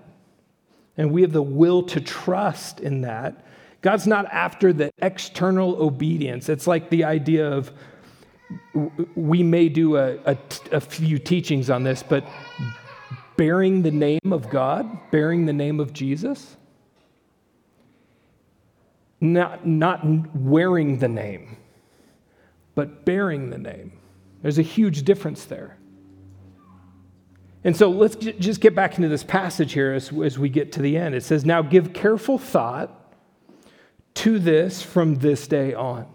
and 0.97 1.12
we 1.12 1.21
have 1.21 1.32
the 1.32 1.41
will 1.41 1.84
to 1.84 1.99
trust 1.99 2.79
in 2.79 3.01
that. 3.01 3.45
God's 3.82 4.08
not 4.08 4.25
after 4.27 4.71
the 4.71 4.91
external 5.01 5.75
obedience. 5.82 6.49
It's 6.49 6.67
like 6.67 6.89
the 6.89 7.03
idea 7.03 7.51
of 7.51 7.71
we 9.15 9.43
may 9.43 9.67
do 9.67 9.97
a, 9.97 10.17
a, 10.25 10.38
a, 10.71 10.79
few 10.79 11.17
teachings 11.17 11.69
on 11.69 11.84
this, 11.84 12.03
but 12.03 12.27
bearing 13.36 13.82
the 13.82 13.91
name 13.91 14.32
of 14.32 14.49
God, 14.49 14.86
bearing 15.12 15.45
the 15.45 15.53
name 15.53 15.79
of 15.79 15.91
Jesus, 15.91 16.56
not, 19.19 19.65
not 19.65 20.01
wearing 20.36 20.99
the 20.99 21.08
name, 21.08 21.58
but 22.75 23.06
bearing 23.06 23.49
the 23.49 23.58
name. 23.58 23.93
There's 24.41 24.60
a 24.60 24.63
huge 24.63 25.03
difference 25.03 25.45
there. 25.45 25.77
And 27.63 27.76
so 27.76 27.89
let's 27.89 28.15
just 28.15 28.60
get 28.60 28.76
back 28.76 28.97
into 28.97 29.08
this 29.08 29.23
passage 29.23 29.73
here 29.73 29.93
as, 29.93 30.12
as 30.12 30.38
we 30.38 30.49
get 30.49 30.73
to 30.73 30.82
the 30.82 30.97
end. 30.97 31.15
It 31.15 31.23
says, 31.23 31.45
Now 31.45 31.62
give 31.62 31.93
careful 31.93 32.38
thought 32.38 32.91
to 34.15 34.38
this 34.38 34.82
from 34.82 35.15
this 35.15 35.47
day 35.47 35.73
on. 35.73 36.08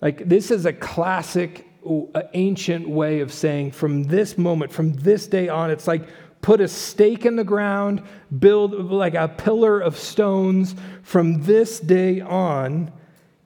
Like, 0.00 0.28
this 0.28 0.50
is 0.50 0.64
a 0.64 0.72
classic, 0.72 1.66
ancient 2.32 2.88
way 2.88 3.20
of 3.20 3.32
saying 3.32 3.72
from 3.72 4.04
this 4.04 4.38
moment, 4.38 4.72
from 4.72 4.94
this 4.94 5.26
day 5.26 5.48
on, 5.48 5.70
it's 5.70 5.86
like 5.86 6.08
put 6.40 6.60
a 6.60 6.68
stake 6.68 7.26
in 7.26 7.36
the 7.36 7.44
ground, 7.44 8.02
build 8.38 8.72
like 8.72 9.14
a 9.14 9.28
pillar 9.28 9.80
of 9.80 9.98
stones. 9.98 10.74
From 11.02 11.42
this 11.42 11.80
day 11.80 12.20
on, 12.20 12.92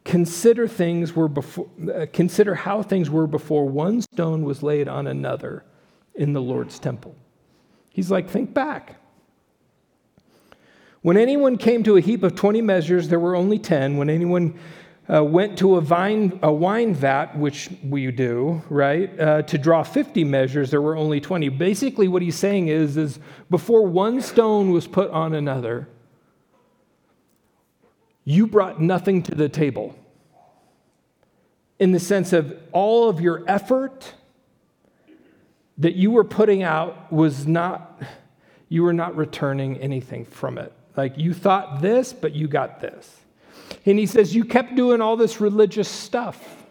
consider 0.04 0.68
things 0.68 1.16
were 1.16 1.26
before, 1.26 1.68
uh, 1.92 2.06
consider 2.12 2.54
how 2.54 2.82
things 2.82 3.08
were 3.08 3.26
before 3.26 3.66
one 3.66 4.02
stone 4.02 4.44
was 4.44 4.62
laid 4.62 4.88
on 4.88 5.06
another 5.06 5.64
in 6.14 6.32
the 6.32 6.40
Lord's 6.40 6.78
temple. 6.78 7.14
He's 7.90 8.10
like, 8.10 8.28
think 8.28 8.52
back. 8.52 8.96
When 11.02 11.16
anyone 11.16 11.58
came 11.58 11.82
to 11.84 11.96
a 11.96 12.00
heap 12.00 12.22
of 12.22 12.34
20 12.34 12.62
measures, 12.62 13.08
there 13.08 13.20
were 13.20 13.36
only 13.36 13.58
10. 13.58 13.96
When 13.96 14.08
anyone 14.08 14.58
uh, 15.12 15.22
went 15.22 15.58
to 15.58 15.76
a, 15.76 15.80
vine, 15.80 16.38
a 16.42 16.52
wine 16.52 16.94
vat, 16.94 17.36
which 17.36 17.68
we 17.84 18.10
do, 18.10 18.62
right, 18.70 19.20
uh, 19.20 19.42
to 19.42 19.58
draw 19.58 19.82
50 19.82 20.24
measures, 20.24 20.70
there 20.70 20.80
were 20.80 20.96
only 20.96 21.20
20. 21.20 21.50
Basically, 21.50 22.08
what 22.08 22.22
he's 22.22 22.36
saying 22.36 22.68
is, 22.68 22.96
is 22.96 23.18
before 23.50 23.86
one 23.86 24.22
stone 24.22 24.70
was 24.70 24.86
put 24.86 25.10
on 25.10 25.34
another, 25.34 25.88
you 28.24 28.46
brought 28.46 28.80
nothing 28.80 29.22
to 29.24 29.34
the 29.34 29.48
table. 29.48 29.94
In 31.78 31.92
the 31.92 32.00
sense 32.00 32.32
of 32.32 32.58
all 32.72 33.10
of 33.10 33.20
your 33.20 33.44
effort 33.46 34.14
that 35.78 35.94
you 35.94 36.10
were 36.10 36.24
putting 36.24 36.62
out 36.62 37.12
was 37.12 37.46
not, 37.46 38.02
you 38.68 38.82
were 38.82 38.92
not 38.92 39.16
returning 39.16 39.76
anything 39.78 40.24
from 40.24 40.58
it. 40.58 40.72
Like 40.96 41.18
you 41.18 41.34
thought 41.34 41.82
this, 41.82 42.12
but 42.12 42.34
you 42.34 42.46
got 42.46 42.80
this. 42.80 43.20
And 43.86 43.98
he 43.98 44.06
says, 44.06 44.34
You 44.34 44.44
kept 44.44 44.76
doing 44.76 45.00
all 45.00 45.16
this 45.16 45.40
religious 45.40 45.88
stuff. 45.88 46.62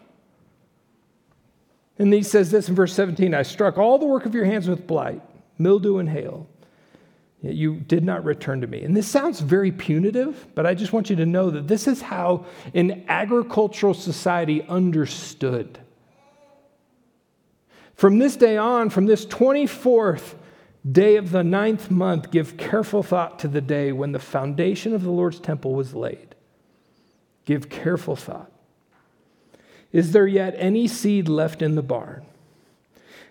And 1.98 2.12
he 2.12 2.22
says 2.22 2.50
this 2.50 2.68
in 2.68 2.74
verse 2.74 2.92
17 2.92 3.34
I 3.34 3.42
struck 3.42 3.78
all 3.78 3.98
the 3.98 4.06
work 4.06 4.26
of 4.26 4.34
your 4.34 4.44
hands 4.44 4.68
with 4.68 4.86
blight, 4.86 5.22
mildew, 5.58 5.98
and 5.98 6.08
hail. 6.08 6.48
Yet 7.42 7.54
you 7.54 7.76
did 7.76 8.04
not 8.04 8.24
return 8.24 8.62
to 8.62 8.66
me. 8.66 8.82
And 8.82 8.96
this 8.96 9.06
sounds 9.06 9.40
very 9.40 9.70
punitive, 9.70 10.46
but 10.54 10.64
I 10.64 10.72
just 10.72 10.94
want 10.94 11.10
you 11.10 11.16
to 11.16 11.26
know 11.26 11.50
that 11.50 11.68
this 11.68 11.86
is 11.86 12.00
how 12.00 12.46
an 12.72 13.04
agricultural 13.06 13.92
society 13.92 14.62
understood. 14.62 15.78
From 17.94 18.18
this 18.18 18.36
day 18.36 18.56
on, 18.56 18.90
from 18.90 19.06
this 19.06 19.24
24th 19.26 20.34
day 20.90 21.16
of 21.16 21.30
the 21.30 21.44
ninth 21.44 21.90
month, 21.90 22.30
give 22.30 22.56
careful 22.56 23.02
thought 23.02 23.38
to 23.40 23.48
the 23.48 23.60
day 23.60 23.92
when 23.92 24.12
the 24.12 24.18
foundation 24.18 24.92
of 24.92 25.02
the 25.02 25.10
Lord's 25.10 25.40
temple 25.40 25.74
was 25.74 25.94
laid. 25.94 26.34
Give 27.44 27.68
careful 27.68 28.16
thought. 28.16 28.50
Is 29.92 30.12
there 30.12 30.26
yet 30.26 30.54
any 30.58 30.88
seed 30.88 31.28
left 31.28 31.62
in 31.62 31.76
the 31.76 31.82
barn? 31.82 32.24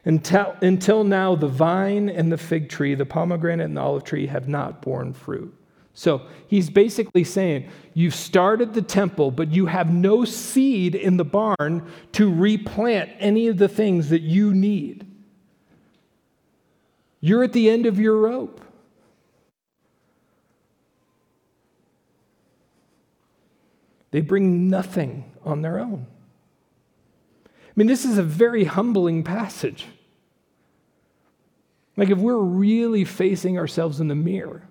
Until, 0.06 0.56
until 0.62 1.04
now, 1.04 1.36
the 1.36 1.48
vine 1.48 2.10
and 2.10 2.32
the 2.32 2.38
fig 2.38 2.70
tree, 2.70 2.96
the 2.96 3.06
pomegranate 3.06 3.66
and 3.66 3.78
the 3.78 3.82
olive 3.82 4.04
tree 4.04 4.28
have 4.28 4.48
not 4.48 4.82
borne 4.82 5.14
fruit. 5.14 5.54
So 5.94 6.24
he's 6.48 6.70
basically 6.70 7.24
saying, 7.24 7.70
You've 7.94 8.16
started 8.16 8.74
the 8.74 8.82
temple, 8.82 9.30
but 9.30 9.52
you 9.52 9.68
have 9.68 9.94
no 9.94 10.26
seed 10.26 10.96
in 10.96 11.18
the 11.18 11.24
barn 11.24 11.88
to 12.14 12.34
replant 12.34 13.12
any 13.20 13.48
of 13.48 13.58
the 13.58 13.68
things 13.68 14.10
that 14.10 14.22
you 14.22 14.54
need. 14.54 15.06
You're 17.22 17.44
at 17.44 17.54
the 17.54 17.70
end 17.70 17.86
of 17.86 18.00
your 18.00 18.18
rope. 18.18 18.60
They 24.10 24.22
bring 24.22 24.70
nothing 24.70 25.32
on 25.44 25.62
their 25.62 25.80
own. 25.80 26.08
I 27.46 27.72
mean, 27.76 27.88
this 27.88 28.06
is 28.06 28.18
a 28.18 28.24
very 28.24 28.66
humbling 28.66 29.24
passage. 29.24 29.88
Like, 31.96 32.10
if 32.10 32.18
we're 32.18 32.38
really 32.38 33.06
facing 33.06 33.58
ourselves 33.58 34.00
in 34.00 34.08
the 34.08 34.16
mirror 34.16 34.68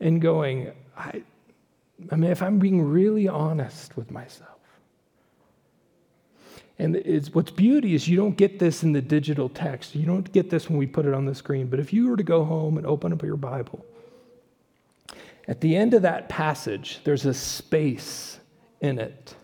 and 0.00 0.20
going, 0.20 0.72
I, 0.96 1.22
I 2.10 2.16
mean, 2.16 2.30
if 2.30 2.42
I'm 2.42 2.58
being 2.58 2.82
really 2.82 3.28
honest 3.28 3.96
with 3.96 4.10
myself, 4.10 4.50
and 6.78 6.96
it's, 6.96 7.32
what's 7.32 7.50
beauty 7.50 7.94
is 7.94 8.06
you 8.06 8.16
don't 8.16 8.36
get 8.36 8.58
this 8.58 8.82
in 8.82 8.92
the 8.92 9.00
digital 9.00 9.48
text. 9.48 9.94
You 9.94 10.04
don't 10.04 10.30
get 10.32 10.50
this 10.50 10.68
when 10.68 10.78
we 10.78 10.86
put 10.86 11.06
it 11.06 11.14
on 11.14 11.24
the 11.24 11.34
screen. 11.34 11.68
But 11.68 11.80
if 11.80 11.90
you 11.90 12.10
were 12.10 12.18
to 12.18 12.22
go 12.22 12.44
home 12.44 12.76
and 12.76 12.86
open 12.86 13.14
up 13.14 13.22
your 13.22 13.38
Bible, 13.38 13.82
at 15.48 15.62
the 15.62 15.74
end 15.74 15.94
of 15.94 16.02
that 16.02 16.28
passage, 16.28 17.00
there's 17.04 17.24
a 17.24 17.32
space 17.32 18.38
in 18.82 18.98
it 18.98 19.34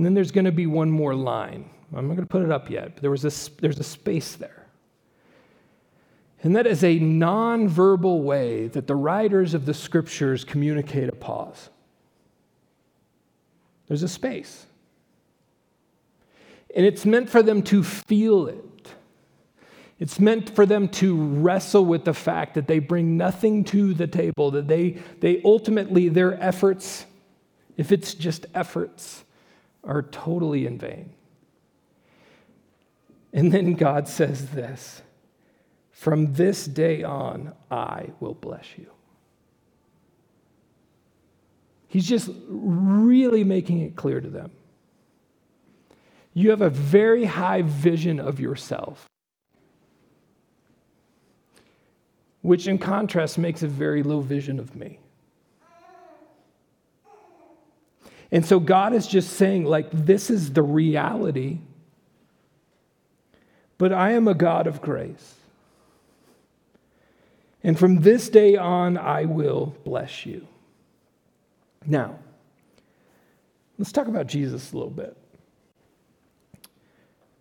and 0.00 0.04
then 0.04 0.14
there's 0.14 0.30
going 0.30 0.44
to 0.44 0.52
be 0.52 0.66
one 0.66 0.90
more 0.90 1.14
line. 1.14 1.68
I'm 1.94 2.08
not 2.08 2.14
going 2.14 2.26
to 2.26 2.30
put 2.30 2.42
it 2.42 2.50
up 2.50 2.70
yet, 2.70 2.94
but 2.94 3.02
there 3.02 3.10
was 3.10 3.24
a, 3.24 3.60
there's 3.60 3.78
a 3.78 3.84
space 3.84 4.36
there. 4.36 4.59
And 6.42 6.56
that 6.56 6.66
is 6.66 6.82
a 6.82 6.98
nonverbal 6.98 8.22
way 8.22 8.68
that 8.68 8.86
the 8.86 8.94
writers 8.96 9.52
of 9.52 9.66
the 9.66 9.74
scriptures 9.74 10.44
communicate 10.44 11.08
a 11.08 11.12
pause. 11.12 11.68
There's 13.88 14.02
a 14.02 14.08
space. 14.08 14.66
And 16.74 16.86
it's 16.86 17.04
meant 17.04 17.28
for 17.28 17.42
them 17.42 17.62
to 17.64 17.82
feel 17.82 18.46
it. 18.46 18.64
It's 19.98 20.18
meant 20.18 20.48
for 20.48 20.64
them 20.64 20.88
to 20.88 21.14
wrestle 21.14 21.84
with 21.84 22.06
the 22.06 22.14
fact 22.14 22.54
that 22.54 22.66
they 22.66 22.78
bring 22.78 23.18
nothing 23.18 23.64
to 23.64 23.92
the 23.92 24.06
table, 24.06 24.50
that 24.52 24.66
they, 24.66 24.96
they 25.20 25.42
ultimately, 25.44 26.08
their 26.08 26.42
efforts, 26.42 27.04
if 27.76 27.92
it's 27.92 28.14
just 28.14 28.46
efforts, 28.54 29.24
are 29.84 30.02
totally 30.02 30.64
in 30.64 30.78
vain. 30.78 31.12
And 33.32 33.52
then 33.52 33.74
God 33.74 34.08
says 34.08 34.50
this 34.50 35.02
From 36.00 36.32
this 36.32 36.64
day 36.64 37.02
on, 37.02 37.52
I 37.70 38.06
will 38.20 38.32
bless 38.32 38.64
you. 38.78 38.86
He's 41.88 42.08
just 42.08 42.30
really 42.48 43.44
making 43.44 43.82
it 43.82 43.96
clear 43.96 44.18
to 44.18 44.30
them. 44.30 44.50
You 46.32 46.48
have 46.48 46.62
a 46.62 46.70
very 46.70 47.26
high 47.26 47.60
vision 47.60 48.18
of 48.18 48.40
yourself, 48.40 49.04
which 52.40 52.66
in 52.66 52.78
contrast 52.78 53.36
makes 53.36 53.62
a 53.62 53.68
very 53.68 54.02
low 54.02 54.22
vision 54.22 54.58
of 54.58 54.74
me. 54.74 55.00
And 58.32 58.46
so 58.46 58.58
God 58.58 58.94
is 58.94 59.06
just 59.06 59.34
saying, 59.34 59.66
like, 59.66 59.90
this 59.92 60.30
is 60.30 60.54
the 60.54 60.62
reality. 60.62 61.58
But 63.76 63.92
I 63.92 64.12
am 64.12 64.26
a 64.28 64.34
God 64.34 64.66
of 64.66 64.80
grace. 64.80 65.34
And 67.62 67.78
from 67.78 68.00
this 68.00 68.28
day 68.28 68.56
on, 68.56 68.96
I 68.96 69.26
will 69.26 69.74
bless 69.84 70.24
you. 70.24 70.46
Now, 71.86 72.18
let's 73.78 73.92
talk 73.92 74.08
about 74.08 74.26
Jesus 74.26 74.72
a 74.72 74.76
little 74.76 74.90
bit. 74.90 75.16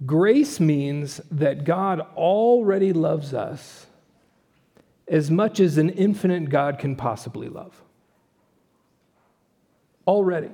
Grace 0.05 0.59
means 0.59 1.19
that 1.31 1.65
God 1.65 2.01
already 2.15 2.93
loves 2.93 3.33
us 3.33 3.85
as 5.07 5.29
much 5.29 5.59
as 5.59 5.77
an 5.77 5.89
infinite 5.89 6.49
God 6.49 6.79
can 6.79 6.95
possibly 6.95 7.49
love. 7.49 7.81
Already. 10.07 10.51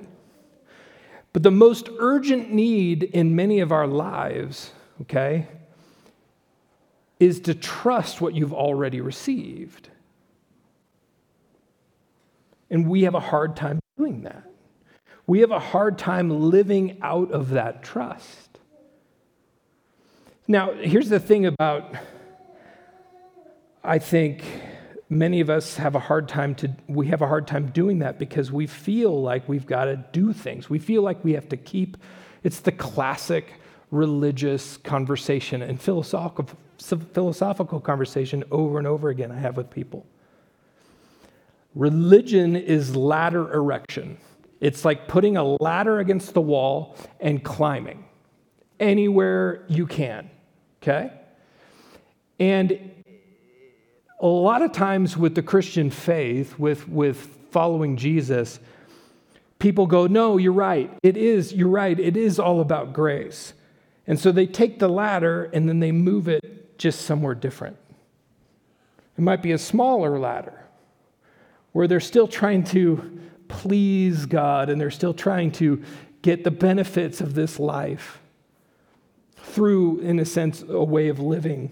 But 1.32 1.42
the 1.42 1.50
most 1.50 1.88
urgent 1.98 2.52
need 2.52 3.02
in 3.02 3.36
many 3.36 3.60
of 3.60 3.70
our 3.70 3.86
lives, 3.86 4.72
okay, 5.02 5.46
is 7.18 7.40
to 7.40 7.54
trust 7.54 8.20
what 8.20 8.34
you've 8.34 8.52
already 8.52 9.00
received. 9.00 9.88
And 12.70 12.88
we 12.88 13.02
have 13.02 13.14
a 13.14 13.20
hard 13.20 13.56
time 13.56 13.80
doing 13.96 14.22
that. 14.22 14.44
We 15.26 15.40
have 15.40 15.50
a 15.50 15.58
hard 15.58 15.98
time 15.98 16.50
living 16.50 16.98
out 17.02 17.32
of 17.32 17.50
that 17.50 17.82
trust. 17.82 18.58
Now, 20.48 20.72
here's 20.72 21.08
the 21.08 21.18
thing 21.18 21.46
about, 21.46 21.94
I 23.82 23.98
think, 23.98 24.44
many 25.08 25.40
of 25.40 25.50
us 25.50 25.76
have 25.76 25.94
a 25.94 26.00
hard 26.00 26.28
time 26.28 26.54
to 26.56 26.70
we 26.88 27.06
have 27.06 27.22
a 27.22 27.26
hard 27.26 27.46
time 27.46 27.68
doing 27.70 28.00
that 28.00 28.18
because 28.18 28.50
we 28.50 28.66
feel 28.66 29.22
like 29.22 29.48
we've 29.48 29.66
got 29.66 29.84
to 29.84 29.96
do 30.10 30.32
things 30.32 30.68
we 30.68 30.80
feel 30.80 31.00
like 31.00 31.22
we 31.22 31.32
have 31.32 31.48
to 31.48 31.56
keep 31.56 31.96
it's 32.42 32.58
the 32.58 32.72
classic 32.72 33.52
religious 33.92 34.78
conversation 34.78 35.62
and 35.62 35.80
philosophical 35.80 36.58
philosophical 36.78 37.80
conversation 37.80 38.44
over 38.50 38.78
and 38.78 38.86
over 38.86 39.08
again 39.08 39.30
i 39.30 39.38
have 39.38 39.56
with 39.56 39.70
people 39.70 40.06
religion 41.74 42.56
is 42.56 42.94
ladder 42.94 43.52
erection 43.52 44.16
it's 44.60 44.84
like 44.84 45.08
putting 45.08 45.36
a 45.36 45.44
ladder 45.44 45.98
against 46.00 46.34
the 46.34 46.40
wall 46.40 46.96
and 47.20 47.44
climbing 47.44 48.04
anywhere 48.78 49.64
you 49.68 49.86
can 49.86 50.30
okay 50.82 51.10
and 52.38 52.92
a 54.20 54.26
lot 54.26 54.62
of 54.62 54.72
times 54.72 55.16
with 55.16 55.34
the 55.34 55.42
Christian 55.42 55.90
faith, 55.90 56.58
with, 56.58 56.88
with 56.88 57.16
following 57.50 57.96
Jesus, 57.96 58.58
people 59.58 59.86
go, 59.86 60.06
No, 60.06 60.36
you're 60.38 60.52
right. 60.52 60.90
It 61.02 61.16
is, 61.16 61.52
you're 61.52 61.68
right. 61.68 61.98
It 61.98 62.16
is 62.16 62.38
all 62.38 62.60
about 62.60 62.92
grace. 62.92 63.52
And 64.06 64.18
so 64.18 64.32
they 64.32 64.46
take 64.46 64.78
the 64.78 64.88
ladder 64.88 65.50
and 65.52 65.68
then 65.68 65.80
they 65.80 65.92
move 65.92 66.28
it 66.28 66.65
just 66.78 67.02
somewhere 67.02 67.34
different. 67.34 67.76
It 69.16 69.22
might 69.22 69.42
be 69.42 69.52
a 69.52 69.58
smaller 69.58 70.18
ladder 70.18 70.64
where 71.72 71.88
they're 71.88 72.00
still 72.00 72.28
trying 72.28 72.64
to 72.64 73.20
please 73.48 74.26
God 74.26 74.68
and 74.68 74.80
they're 74.80 74.90
still 74.90 75.14
trying 75.14 75.52
to 75.52 75.82
get 76.22 76.44
the 76.44 76.50
benefits 76.50 77.20
of 77.20 77.34
this 77.34 77.58
life 77.58 78.20
through, 79.36 80.00
in 80.00 80.18
a 80.18 80.24
sense, 80.24 80.64
a 80.68 80.82
way 80.82 81.08
of 81.08 81.20
living. 81.20 81.70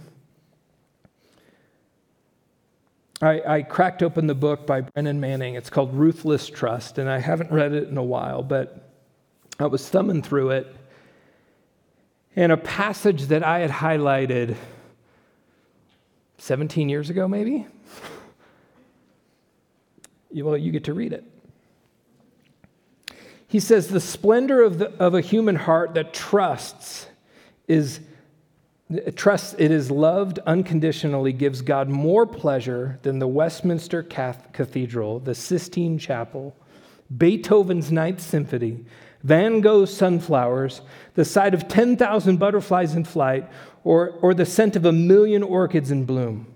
I, 3.21 3.43
I, 3.47 3.63
cracked 3.63 4.03
open 4.03 4.27
the 4.27 4.35
book 4.35 4.67
by 4.67 4.83
Brennan 4.83 5.21
Manning. 5.21 5.55
It's 5.55 5.71
called 5.71 5.95
Ruthless 5.95 6.49
Trust, 6.49 6.99
and 6.99 7.09
I 7.09 7.19
haven't 7.19 7.51
read 7.51 7.73
it 7.73 7.89
in 7.89 7.97
a 7.97 8.03
while, 8.03 8.43
but 8.43 8.91
I 9.59 9.67
was 9.67 9.89
thumbing 9.89 10.23
through 10.23 10.51
it. 10.51 10.75
And 12.37 12.53
a 12.53 12.57
passage 12.57 13.27
that 13.27 13.43
I 13.43 13.61
had 13.61 13.71
highlighted 13.71 14.57
17 16.39 16.89
years 16.89 17.11
ago, 17.11 17.27
maybe? 17.29 17.67
well, 20.33 20.57
you 20.57 20.73
get 20.73 20.85
to 20.85 20.95
read 20.95 21.13
it. 21.13 21.25
He 23.47 23.61
says, 23.61 23.89
The 23.89 24.01
splendor 24.01 24.63
of, 24.63 24.79
the, 24.79 24.91
of 25.01 25.15
a 25.15 25.21
human 25.21 25.55
heart 25.55 25.95
that 25.95 26.13
trusts 26.13 27.07
is 27.69 28.01
trusts 29.17 29.55
it 29.59 29.71
is 29.71 29.91
loved 29.91 30.39
unconditionally 30.41 31.33
gives 31.33 31.63
God 31.63 31.89
more 31.89 32.27
pleasure 32.27 32.99
than 33.03 33.19
the 33.19 33.27
Westminster 33.27 34.03
Cathedral, 34.03 35.21
the 35.21 35.35
Sistine 35.35 35.99
Chapel, 35.99 36.55
Beethoven's 37.17 37.91
Ninth 37.91 38.21
Symphony, 38.21 38.85
Van 39.25 39.63
Gogh's 39.63 39.95
sunflowers, 39.95 40.83
the 41.15 41.25
sight 41.25 41.55
of 41.55 41.67
10,000 41.67 42.37
butterflies 42.37 42.95
in 42.95 43.05
flight, 43.05 43.49
or, 43.83 44.11
or 44.21 44.35
the 44.35 44.47
scent 44.47 44.77
of 44.77 44.85
a 44.85 44.93
million 44.93 45.43
orchids 45.43 45.91
in 45.91 46.05
bloom. 46.05 46.47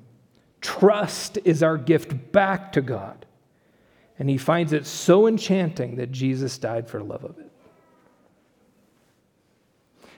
Trust 0.61 1.39
is 1.45 1.63
our 1.63 1.79
gift 1.79 2.31
back 2.31 2.73
to 2.73 2.83
God. 2.83 3.25
And 4.19 4.29
he 4.29 4.37
finds 4.37 4.73
it 4.73 4.85
so 4.85 5.27
enchanting 5.27 5.97
that 5.97 6.13
Jesus 6.13 6.59
died 6.59 6.89
for 6.89 7.03
love 7.03 7.25
of 7.25 7.39
it. 7.39 7.51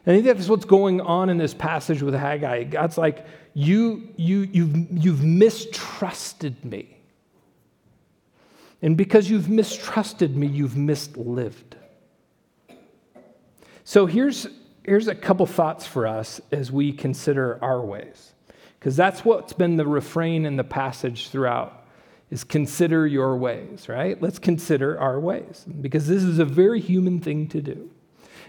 And 0.07 0.15
I 0.15 0.23
think 0.23 0.25
that's 0.25 0.49
what's 0.49 0.65
going 0.65 1.01
on 1.01 1.29
in 1.29 1.37
this 1.37 1.55
passage 1.55 2.03
with 2.03 2.15
Haggai. 2.15 2.65
God's 2.65 2.99
like, 2.99 3.27
you, 3.55 4.09
you, 4.17 4.49
you've, 4.51 4.91
you've 4.91 5.23
mistrusted 5.23 6.65
me. 6.65 6.97
And 8.83 8.97
because 8.97 9.29
you've 9.29 9.51
mistrusted 9.51 10.35
me, 10.37 10.47
you've 10.47 10.73
mislived. 10.73 11.75
So 13.91 14.07
here's, 14.07 14.47
here's 14.85 15.09
a 15.09 15.17
couple 15.17 15.47
thoughts 15.47 15.85
for 15.85 16.07
us 16.07 16.41
as 16.53 16.71
we 16.71 16.93
consider 16.93 17.59
our 17.61 17.85
ways. 17.85 18.35
Because 18.79 18.95
that's 18.95 19.25
what's 19.25 19.53
been 19.53 19.79
the 19.79 19.85
refrain 19.85 20.47
in 20.47 20.55
the 20.55 20.63
passage 20.63 21.29
throughout 21.31 21.85
is 22.31 22.45
consider 22.45 23.05
your 23.05 23.37
ways, 23.37 23.89
right? 23.89 24.23
Let's 24.23 24.39
consider 24.39 24.97
our 25.01 25.19
ways 25.19 25.67
because 25.81 26.07
this 26.07 26.23
is 26.23 26.39
a 26.39 26.45
very 26.45 26.79
human 26.79 27.19
thing 27.19 27.49
to 27.49 27.61
do. 27.61 27.91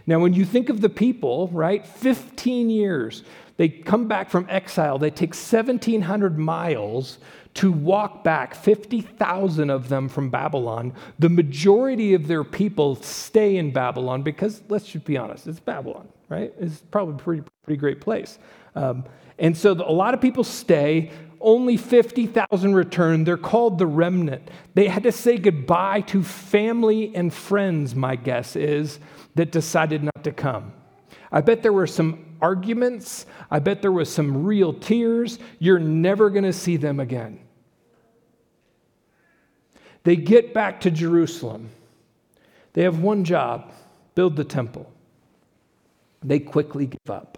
Now, 0.05 0.19
when 0.19 0.35
you 0.35 0.45
think 0.45 0.69
of 0.69 0.79
the 0.79 0.89
people, 0.89 1.47
right, 1.47 1.83
15 1.83 2.69
years, 2.69 3.23
they 3.57 3.69
come 3.69 4.07
back 4.07 4.29
from 4.29 4.45
exile, 4.49 4.97
they 4.97 5.09
take 5.09 5.31
1,700 5.31 6.37
miles 6.37 7.19
to 7.53 7.71
walk 7.71 8.23
back 8.23 8.55
50,000 8.55 9.69
of 9.69 9.89
them 9.89 10.07
from 10.07 10.29
Babylon. 10.29 10.93
The 11.19 11.29
majority 11.29 12.13
of 12.13 12.27
their 12.27 12.43
people 12.43 12.95
stay 12.95 13.57
in 13.57 13.71
Babylon 13.71 14.21
because, 14.21 14.61
let's 14.69 14.85
just 14.85 15.05
be 15.05 15.17
honest, 15.17 15.47
it's 15.47 15.59
Babylon, 15.59 16.07
right? 16.29 16.53
It's 16.59 16.81
probably 16.91 17.15
a 17.15 17.17
pretty, 17.17 17.43
pretty 17.63 17.79
great 17.79 17.99
place. 17.99 18.39
Um, 18.75 19.03
and 19.37 19.57
so 19.57 19.73
a 19.73 19.91
lot 19.91 20.13
of 20.13 20.21
people 20.21 20.43
stay. 20.43 21.11
Only 21.41 21.75
50,000 21.75 22.75
return. 22.75 23.23
They're 23.23 23.35
called 23.35 23.79
the 23.79 23.87
remnant. 23.87 24.49
They 24.75 24.87
had 24.87 25.03
to 25.03 25.11
say 25.11 25.37
goodbye 25.37 26.01
to 26.01 26.23
family 26.23 27.13
and 27.15 27.33
friends, 27.33 27.95
my 27.95 28.15
guess 28.15 28.55
is, 28.55 28.99
that 29.35 29.51
decided 29.51 30.03
not 30.03 30.23
to 30.23 30.31
come. 30.31 30.71
I 31.31 31.41
bet 31.41 31.63
there 31.63 31.73
were 31.73 31.87
some 31.87 32.25
arguments. 32.41 33.25
I 33.49 33.59
bet 33.59 33.81
there 33.81 33.91
was 33.91 34.11
some 34.11 34.45
real 34.45 34.73
tears. 34.73 35.39
You're 35.59 35.79
never 35.79 36.29
going 36.29 36.43
to 36.43 36.53
see 36.53 36.77
them 36.77 36.99
again. 36.99 37.39
They 40.03 40.15
get 40.15 40.53
back 40.53 40.81
to 40.81 40.91
Jerusalem. 40.91 41.69
They 42.73 42.83
have 42.83 42.99
one 42.99 43.23
job 43.23 43.71
build 44.15 44.35
the 44.35 44.43
temple. 44.43 44.91
They 46.23 46.39
quickly 46.39 46.87
give 46.87 47.09
up. 47.09 47.37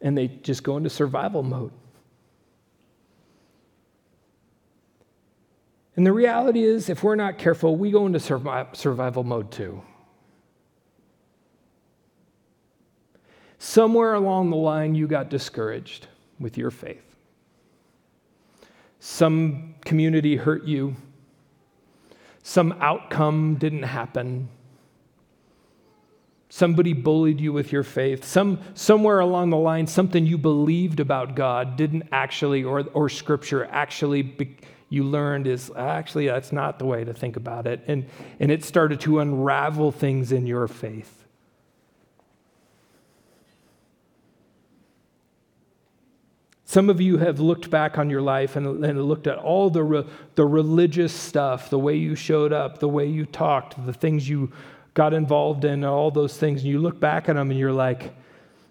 And 0.00 0.16
they 0.16 0.28
just 0.28 0.62
go 0.62 0.76
into 0.76 0.90
survival 0.90 1.42
mode. 1.42 1.72
And 5.94 6.06
the 6.06 6.12
reality 6.12 6.64
is, 6.64 6.88
if 6.88 7.02
we're 7.02 7.16
not 7.16 7.38
careful, 7.38 7.76
we 7.76 7.90
go 7.90 8.06
into 8.06 8.18
survival 8.18 9.24
mode 9.24 9.50
too. 9.52 9.82
Somewhere 13.64 14.14
along 14.14 14.50
the 14.50 14.56
line, 14.56 14.96
you 14.96 15.06
got 15.06 15.28
discouraged 15.28 16.08
with 16.40 16.58
your 16.58 16.72
faith. 16.72 17.14
Some 18.98 19.76
community 19.84 20.34
hurt 20.34 20.64
you, 20.64 20.96
some 22.42 22.72
outcome 22.80 23.54
didn't 23.54 23.84
happen. 23.84 24.48
Somebody 26.48 26.92
bullied 26.92 27.40
you 27.40 27.52
with 27.52 27.70
your 27.70 27.84
faith. 27.84 28.24
Some, 28.24 28.58
somewhere 28.74 29.20
along 29.20 29.50
the 29.50 29.56
line, 29.56 29.86
something 29.86 30.26
you 30.26 30.38
believed 30.38 30.98
about 30.98 31.36
God 31.36 31.76
didn't 31.76 32.08
actually, 32.10 32.64
or, 32.64 32.80
or 32.92 33.08
Scripture 33.08 33.66
actually, 33.66 34.22
be, 34.22 34.56
you 34.88 35.04
learned 35.04 35.46
is 35.46 35.70
actually 35.76 36.26
that's 36.26 36.50
not 36.50 36.80
the 36.80 36.84
way 36.84 37.04
to 37.04 37.14
think 37.14 37.36
about 37.36 37.68
it. 37.68 37.80
And, 37.86 38.06
and 38.40 38.50
it 38.50 38.64
started 38.64 38.98
to 39.02 39.20
unravel 39.20 39.92
things 39.92 40.32
in 40.32 40.48
your 40.48 40.66
faith. 40.66 41.21
Some 46.72 46.88
of 46.88 47.02
you 47.02 47.18
have 47.18 47.38
looked 47.38 47.68
back 47.68 47.98
on 47.98 48.08
your 48.08 48.22
life 48.22 48.56
and, 48.56 48.82
and 48.82 49.04
looked 49.04 49.26
at 49.26 49.36
all 49.36 49.68
the, 49.68 49.82
re, 49.82 50.04
the 50.36 50.46
religious 50.46 51.12
stuff, 51.12 51.68
the 51.68 51.78
way 51.78 51.96
you 51.96 52.14
showed 52.14 52.50
up, 52.50 52.78
the 52.78 52.88
way 52.88 53.06
you 53.06 53.26
talked, 53.26 53.84
the 53.84 53.92
things 53.92 54.26
you 54.26 54.50
got 54.94 55.12
involved 55.12 55.66
in, 55.66 55.84
all 55.84 56.10
those 56.10 56.34
things. 56.38 56.62
And 56.62 56.70
you 56.70 56.78
look 56.78 56.98
back 56.98 57.28
at 57.28 57.36
them 57.36 57.50
and 57.50 57.60
you're 57.60 57.74
like, 57.74 58.14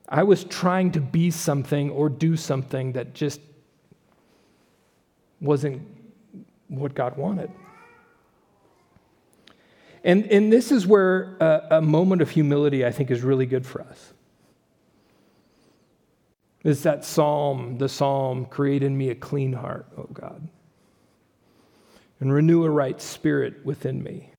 I 0.10 0.24
was 0.24 0.44
trying 0.46 0.94
to 0.94 1.00
be 1.00 1.30
something 1.30 1.92
or 1.92 2.10
do 2.10 2.36
something 2.36 2.94
that 2.94 3.14
just 3.14 3.40
wasn't 5.40 5.88
what 6.70 6.96
God 6.96 7.18
wanted. 7.18 7.52
And, 10.04 10.26
and 10.26 10.52
this 10.52 10.72
is 10.72 10.88
where 10.88 11.38
a, 11.40 11.68
a 11.78 11.82
moment 11.84 12.24
of 12.24 12.32
humility, 12.32 12.84
I 12.84 12.90
think, 12.90 13.12
is 13.12 13.22
really 13.22 13.46
good 13.46 13.68
for 13.68 13.82
us. 13.82 14.14
It's 16.64 16.84
that 16.84 17.04
psalm, 17.04 17.78
the 17.78 17.90
psalm, 17.90 18.46
create 18.46 18.84
in 18.84 18.98
me 18.98 19.10
a 19.10 19.16
clean 19.16 19.54
heart, 19.54 19.88
O 19.98 20.04
God, 20.14 20.48
and 22.20 22.32
renew 22.32 22.64
a 22.64 22.70
right 22.70 23.02
spirit 23.02 23.66
within 23.66 24.04
me. 24.04 24.32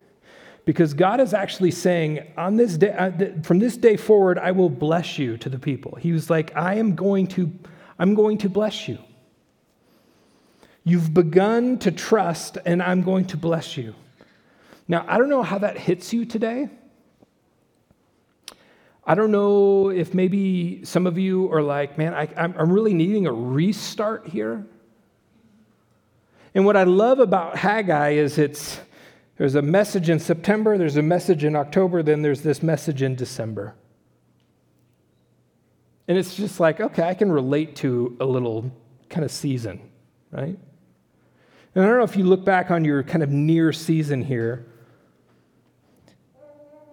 Because 0.65 0.95
God 0.95 1.21
is 1.21 1.35
actually 1.35 1.73
saying, 1.73 2.33
on 2.37 2.57
this 2.57 2.77
day, 2.77 2.93
uh, 2.93 3.43
from 3.43 3.59
this 3.59 3.77
day 3.77 3.97
forward, 3.97 4.39
I 4.39 4.53
will 4.53 4.71
bless 4.71 5.19
you 5.19 5.37
to 5.39 5.49
the 5.49 5.59
people. 5.59 5.97
He 5.97 6.13
was 6.13 6.31
like, 6.31 6.57
I 6.57 6.75
am 6.75 6.95
going 6.95 7.27
to, 7.29 7.51
I'm 7.99 8.15
going 8.15 8.39
to 8.39 8.49
bless 8.49 8.87
you. 8.87 8.99
You've 10.85 11.13
begun 11.13 11.79
to 11.79 11.91
trust, 11.91 12.59
and 12.65 12.81
I'm 12.81 13.03
going 13.03 13.25
to 13.27 13.37
bless 13.37 13.77
you. 13.77 13.95
Now, 14.87 15.05
I 15.09 15.19
don't 15.19 15.29
know 15.29 15.43
how 15.43 15.59
that 15.59 15.77
hits 15.79 16.13
you 16.13 16.25
today. 16.25 16.69
I 19.05 19.15
don't 19.15 19.33
know 19.33 19.91
if 19.91 20.15
maybe 20.15 20.85
some 20.85 21.07
of 21.07 21.19
you 21.19 21.53
are 21.53 21.63
like, 21.63 21.99
man, 21.99 22.15
I, 22.15 22.29
am 22.37 22.73
really 22.73 22.95
needing 22.95 23.27
a 23.27 23.33
restart 23.33 24.29
here. 24.29 24.65
And 26.55 26.65
what 26.65 26.77
I 26.77 26.85
love 26.85 27.19
about 27.19 27.57
Haggai 27.57 28.11
is 28.11 28.39
it's 28.39 28.79
there's 29.39 29.55
a 29.57 29.63
message 29.63 30.09
in 30.09 30.21
September, 30.21 30.79
there's 30.79 30.97
a 30.97 31.03
message 31.03 31.43
in 31.43 31.57
October, 31.57 32.03
then 32.03 32.23
there's 32.23 32.43
this 32.43 32.63
message 32.63 33.03
in 33.03 33.17
December. 33.17 33.75
And 36.07 36.19
it's 36.19 36.35
just 36.35 36.61
like, 36.61 36.81
okay, 36.81 37.03
I 37.03 37.15
can 37.15 37.33
relate 37.33 37.75
to 37.77 38.17
a 38.21 38.25
little 38.25 38.71
kind 39.09 39.25
of 39.25 39.31
season, 39.31 39.81
right? 40.31 40.59
And 41.75 41.85
I 41.85 41.89
don't 41.89 41.99
know 41.99 42.05
if 42.05 42.17
you 42.17 42.25
look 42.25 42.45
back 42.45 42.71
on 42.71 42.85
your 42.85 43.03
kind 43.03 43.23
of 43.23 43.31
near 43.31 43.73
season 43.73 44.23
here, 44.23 44.67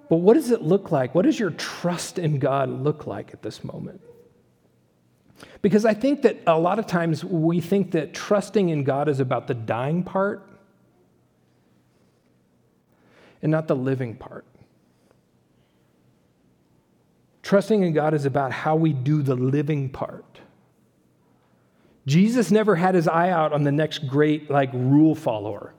but 0.10 0.17
what 0.17 0.34
does 0.34 0.50
it 0.50 0.63
look 0.63 0.91
like? 0.91 1.13
What 1.13 1.26
does 1.26 1.39
your 1.39 1.52
trust 1.52 2.17
in 2.17 2.39
God 2.39 2.69
look 2.69 3.06
like 3.06 3.32
at 3.34 3.43
this 3.43 3.63
moment? 3.63 4.02
Because 5.62 5.86
I 5.86 5.93
think 5.93 6.24
that 6.24 6.38
a 6.48 6.58
lot 6.58 6.80
of 6.80 6.88
times 6.88 7.24
we 7.24 7.62
think 7.62 7.91
that 7.91 8.13
trusting 8.13 8.69
in 8.69 8.84
God 8.84 9.08
is 9.08 9.19
about 9.19 9.48
the 9.48 9.54
dying 9.54 10.04
part 10.04 10.48
and 13.41 13.52
not 13.52 13.67
the 13.67 13.76
living 13.76 14.15
part. 14.15 14.46
Trusting 17.44 17.84
in 17.84 17.94
God 17.94 18.13
is 18.13 18.25
about 18.25 18.52
how 18.52 18.75
we 18.75 18.94
do 18.94 19.21
the 19.21 19.36
living 19.36 19.90
part. 19.90 20.40
Jesus 22.06 22.52
never 22.52 22.75
had 22.75 22.96
his 22.96 23.08
eye 23.08 23.29
out 23.29 23.54
on 23.54 23.63
the 23.63 23.71
next 23.71 24.08
great 24.08 24.50
like 24.50 24.71
rule 24.73 25.15
follower. 25.15 25.73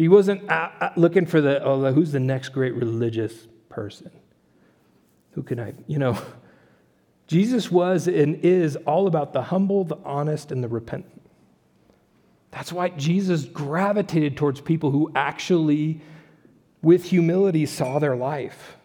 He 0.00 0.08
wasn't 0.08 0.48
uh, 0.48 0.70
uh, 0.80 0.90
looking 0.96 1.26
for 1.26 1.42
the, 1.42 1.62
oh, 1.62 1.92
who's 1.92 2.10
the 2.10 2.20
next 2.20 2.48
great 2.54 2.72
religious 2.72 3.46
person? 3.68 4.10
Who 5.32 5.42
can 5.42 5.60
I, 5.60 5.74
you 5.86 5.98
know? 5.98 6.16
Jesus 7.26 7.70
was 7.70 8.08
and 8.08 8.36
is 8.36 8.76
all 8.76 9.06
about 9.06 9.34
the 9.34 9.42
humble, 9.42 9.84
the 9.84 9.98
honest, 10.02 10.52
and 10.52 10.64
the 10.64 10.68
repentant. 10.68 11.20
That's 12.50 12.72
why 12.72 12.88
Jesus 12.88 13.44
gravitated 13.44 14.38
towards 14.38 14.62
people 14.62 14.90
who 14.90 15.12
actually, 15.14 16.00
with 16.80 17.04
humility, 17.04 17.66
saw 17.66 17.98
their 17.98 18.16
life. 18.16 18.78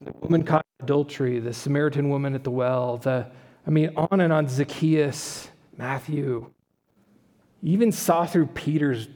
The 0.00 0.12
woman 0.22 0.42
caught 0.42 0.64
in 0.80 0.84
adultery, 0.84 1.38
the 1.38 1.52
Samaritan 1.52 2.08
woman 2.08 2.34
at 2.34 2.44
the 2.44 2.50
well, 2.50 2.96
the, 2.96 3.26
I 3.66 3.70
mean, 3.70 3.92
on 3.94 4.22
and 4.22 4.32
on, 4.32 4.48
Zacchaeus, 4.48 5.50
Matthew, 5.76 6.50
even 7.62 7.92
saw 7.92 8.26
through 8.26 8.46
Peter's 8.46 9.08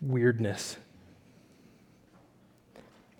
weirdness. 0.00 0.76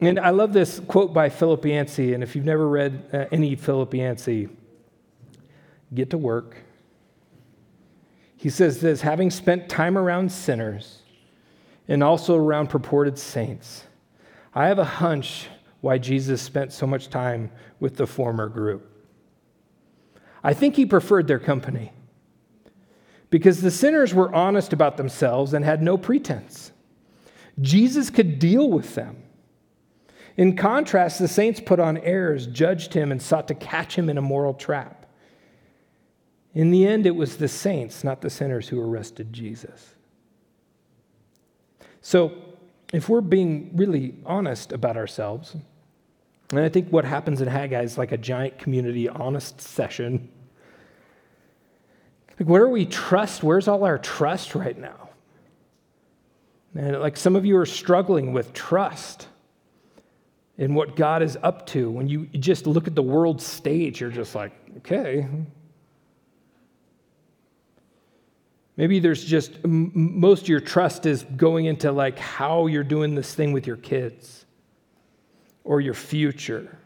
And 0.00 0.18
I 0.18 0.30
love 0.30 0.52
this 0.52 0.80
quote 0.80 1.14
by 1.14 1.30
Philip 1.30 1.64
Yancey. 1.64 2.12
And 2.12 2.22
if 2.22 2.36
you've 2.36 2.44
never 2.44 2.68
read 2.68 3.08
uh, 3.12 3.24
any 3.32 3.56
Philip 3.56 3.94
Yancey, 3.94 4.48
get 5.94 6.10
to 6.10 6.18
work. 6.18 6.56
He 8.36 8.50
says 8.50 8.80
this 8.80 9.00
having 9.00 9.30
spent 9.30 9.68
time 9.70 9.96
around 9.96 10.30
sinners 10.30 11.00
and 11.88 12.02
also 12.02 12.36
around 12.36 12.68
purported 12.68 13.18
saints, 13.18 13.84
I 14.54 14.68
have 14.68 14.78
a 14.78 14.84
hunch 14.84 15.48
why 15.80 15.98
Jesus 15.98 16.42
spent 16.42 16.72
so 16.72 16.86
much 16.86 17.08
time 17.08 17.50
with 17.80 17.96
the 17.96 18.06
former 18.06 18.48
group. 18.48 18.90
I 20.42 20.52
think 20.52 20.76
he 20.76 20.84
preferred 20.84 21.26
their 21.26 21.38
company 21.38 21.92
because 23.30 23.60
the 23.60 23.70
sinners 23.70 24.14
were 24.14 24.34
honest 24.34 24.72
about 24.72 24.96
themselves 24.96 25.52
and 25.54 25.64
had 25.64 25.82
no 25.82 25.96
pretense. 25.96 26.72
Jesus 27.60 28.10
could 28.10 28.38
deal 28.38 28.70
with 28.70 28.94
them. 28.94 29.22
In 30.36 30.56
contrast, 30.56 31.18
the 31.18 31.28
saints 31.28 31.60
put 31.60 31.78
on 31.78 31.98
airs, 31.98 32.46
judged 32.46 32.94
him, 32.94 33.12
and 33.12 33.22
sought 33.22 33.48
to 33.48 33.54
catch 33.54 33.96
him 33.96 34.08
in 34.08 34.18
a 34.18 34.22
moral 34.22 34.54
trap. 34.54 35.06
In 36.54 36.70
the 36.70 36.86
end, 36.86 37.06
it 37.06 37.14
was 37.14 37.36
the 37.36 37.48
saints, 37.48 38.04
not 38.04 38.20
the 38.20 38.30
sinners, 38.30 38.68
who 38.68 38.80
arrested 38.80 39.32
Jesus. 39.32 39.94
So, 42.00 42.32
if 42.92 43.08
we're 43.08 43.20
being 43.20 43.70
really 43.74 44.14
honest 44.24 44.72
about 44.72 44.96
ourselves, 44.96 45.56
and 46.50 46.60
I 46.60 46.68
think 46.68 46.90
what 46.90 47.04
happens 47.04 47.40
in 47.40 47.48
Haggai 47.48 47.82
is 47.82 47.98
like 47.98 48.12
a 48.12 48.16
giant 48.16 48.58
community 48.58 49.08
honest 49.08 49.60
session. 49.60 50.28
Like, 52.38 52.48
where 52.48 52.62
are 52.62 52.68
we 52.68 52.86
trust? 52.86 53.42
Where's 53.42 53.68
all 53.68 53.84
our 53.84 53.98
trust 53.98 54.54
right 54.54 54.76
now? 54.76 55.10
And 56.74 57.00
like 57.00 57.16
some 57.16 57.36
of 57.36 57.44
you 57.44 57.56
are 57.56 57.66
struggling 57.66 58.32
with 58.32 58.52
trust 58.52 59.28
in 60.58 60.74
what 60.74 60.96
God 60.96 61.22
is 61.22 61.38
up 61.42 61.66
to. 61.68 61.90
When 61.90 62.08
you 62.08 62.26
just 62.26 62.66
look 62.66 62.86
at 62.86 62.94
the 62.94 63.02
world 63.02 63.40
stage, 63.40 64.00
you're 64.00 64.10
just 64.10 64.34
like, 64.34 64.52
okay. 64.78 65.28
Maybe 68.76 68.98
there's 68.98 69.24
just 69.24 69.64
most 69.64 70.42
of 70.42 70.48
your 70.48 70.60
trust 70.60 71.06
is 71.06 71.24
going 71.36 71.66
into 71.66 71.92
like 71.92 72.18
how 72.18 72.66
you're 72.66 72.82
doing 72.82 73.14
this 73.14 73.32
thing 73.32 73.52
with 73.52 73.68
your 73.68 73.76
kids 73.76 74.46
or 75.62 75.80
your 75.80 75.94
future. 75.94 76.76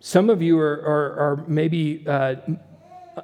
Some 0.00 0.30
of 0.30 0.40
you 0.40 0.58
are, 0.58 0.80
are, 0.82 1.18
are 1.18 1.44
maybe 1.46 2.04
uh, 2.06 2.36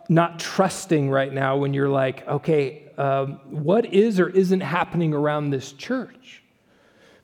not 0.09 0.38
trusting 0.38 1.11
right 1.11 1.32
now 1.32 1.57
when 1.57 1.74
you're 1.74 1.88
like, 1.88 2.26
okay, 2.26 2.90
um, 2.99 3.40
what 3.51 3.86
is 3.86 4.18
or 4.20 4.28
isn't 4.28 4.61
happening 4.61 5.12
around 5.14 5.51
this 5.51 5.72
church? 5.72 6.43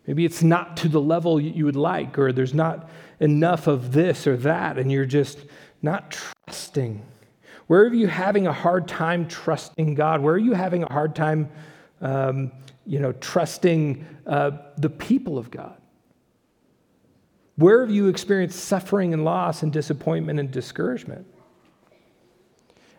Maybe 0.06 0.24
it's 0.24 0.42
not 0.42 0.76
to 0.78 0.88
the 0.88 1.00
level 1.00 1.40
you 1.40 1.64
would 1.66 1.76
like, 1.76 2.18
or 2.18 2.32
there's 2.32 2.54
not 2.54 2.88
enough 3.20 3.66
of 3.66 3.92
this 3.92 4.26
or 4.26 4.36
that, 4.38 4.78
and 4.78 4.90
you're 4.90 5.04
just 5.04 5.38
not 5.82 6.10
trusting. 6.46 7.02
Where 7.66 7.82
are 7.82 7.94
you 7.94 8.06
having 8.06 8.46
a 8.46 8.52
hard 8.52 8.88
time 8.88 9.28
trusting 9.28 9.94
God? 9.94 10.22
Where 10.22 10.34
are 10.34 10.38
you 10.38 10.54
having 10.54 10.82
a 10.82 10.92
hard 10.92 11.14
time, 11.14 11.50
um, 12.00 12.52
you 12.86 13.00
know, 13.00 13.12
trusting 13.12 14.06
uh, 14.26 14.52
the 14.78 14.88
people 14.88 15.36
of 15.36 15.50
God? 15.50 15.76
Where 17.56 17.80
have 17.80 17.90
you 17.90 18.08
experienced 18.08 18.60
suffering 18.60 19.12
and 19.12 19.24
loss 19.24 19.62
and 19.62 19.72
disappointment 19.72 20.40
and 20.40 20.50
discouragement? 20.50 21.26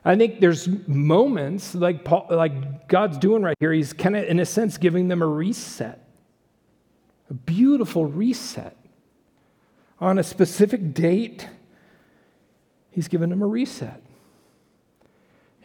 I 0.05 0.15
think 0.15 0.39
there's 0.39 0.67
moments 0.87 1.75
like 1.75 2.05
Paul, 2.05 2.27
like 2.29 2.87
God's 2.87 3.17
doing 3.17 3.43
right 3.43 3.57
here. 3.59 3.73
He's 3.73 3.91
kind 3.91 4.15
of, 4.15 4.23
in 4.25 4.39
a 4.39 4.45
sense, 4.45 4.77
giving 4.77 5.07
them 5.07 5.21
a 5.21 5.27
reset, 5.27 6.07
a 7.29 7.33
beautiful 7.33 8.05
reset. 8.05 8.77
On 9.99 10.17
a 10.17 10.23
specific 10.23 10.93
date, 10.93 11.47
He's 12.91 13.07
given 13.07 13.29
them 13.29 13.41
a 13.41 13.47
reset. 13.47 14.01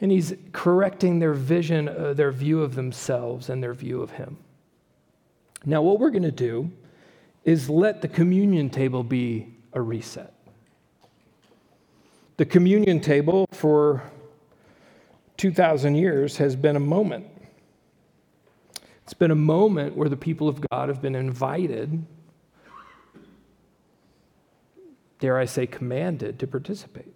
And 0.00 0.10
He's 0.10 0.34
correcting 0.52 1.20
their 1.20 1.34
vision, 1.34 1.88
uh, 1.88 2.12
their 2.14 2.32
view 2.32 2.62
of 2.62 2.74
themselves, 2.74 3.48
and 3.48 3.62
their 3.62 3.74
view 3.74 4.02
of 4.02 4.10
Him. 4.10 4.38
Now, 5.64 5.80
what 5.82 6.00
we're 6.00 6.10
going 6.10 6.24
to 6.24 6.32
do 6.32 6.70
is 7.44 7.70
let 7.70 8.02
the 8.02 8.08
communion 8.08 8.68
table 8.68 9.04
be 9.04 9.54
a 9.72 9.80
reset. 9.80 10.34
The 12.36 12.44
communion 12.44 13.00
table 13.00 13.46
for 13.52 14.02
2,000 15.36 15.94
years 15.96 16.36
has 16.36 16.56
been 16.56 16.76
a 16.76 16.80
moment. 16.80 17.26
It's 19.02 19.14
been 19.14 19.30
a 19.30 19.36
moment 19.36 19.96
where 19.96 20.08
the 20.08 20.16
people 20.16 20.48
of 20.48 20.60
God 20.70 20.88
have 20.88 21.02
been 21.02 21.14
invited, 21.14 22.06
dare 25.18 25.38
I 25.38 25.44
say, 25.44 25.66
commanded 25.66 26.38
to 26.38 26.46
participate. 26.46 27.14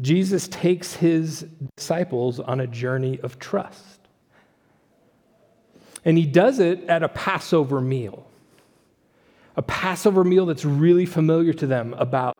Jesus 0.00 0.48
takes 0.48 0.94
his 0.94 1.46
disciples 1.76 2.40
on 2.40 2.60
a 2.60 2.66
journey 2.66 3.20
of 3.20 3.38
trust. 3.38 4.00
And 6.04 6.18
he 6.18 6.26
does 6.26 6.58
it 6.58 6.82
at 6.84 7.02
a 7.02 7.08
Passover 7.08 7.80
meal, 7.80 8.26
a 9.56 9.62
Passover 9.62 10.24
meal 10.24 10.46
that's 10.46 10.64
really 10.64 11.06
familiar 11.06 11.52
to 11.52 11.66
them 11.66 11.94
about 11.94 12.36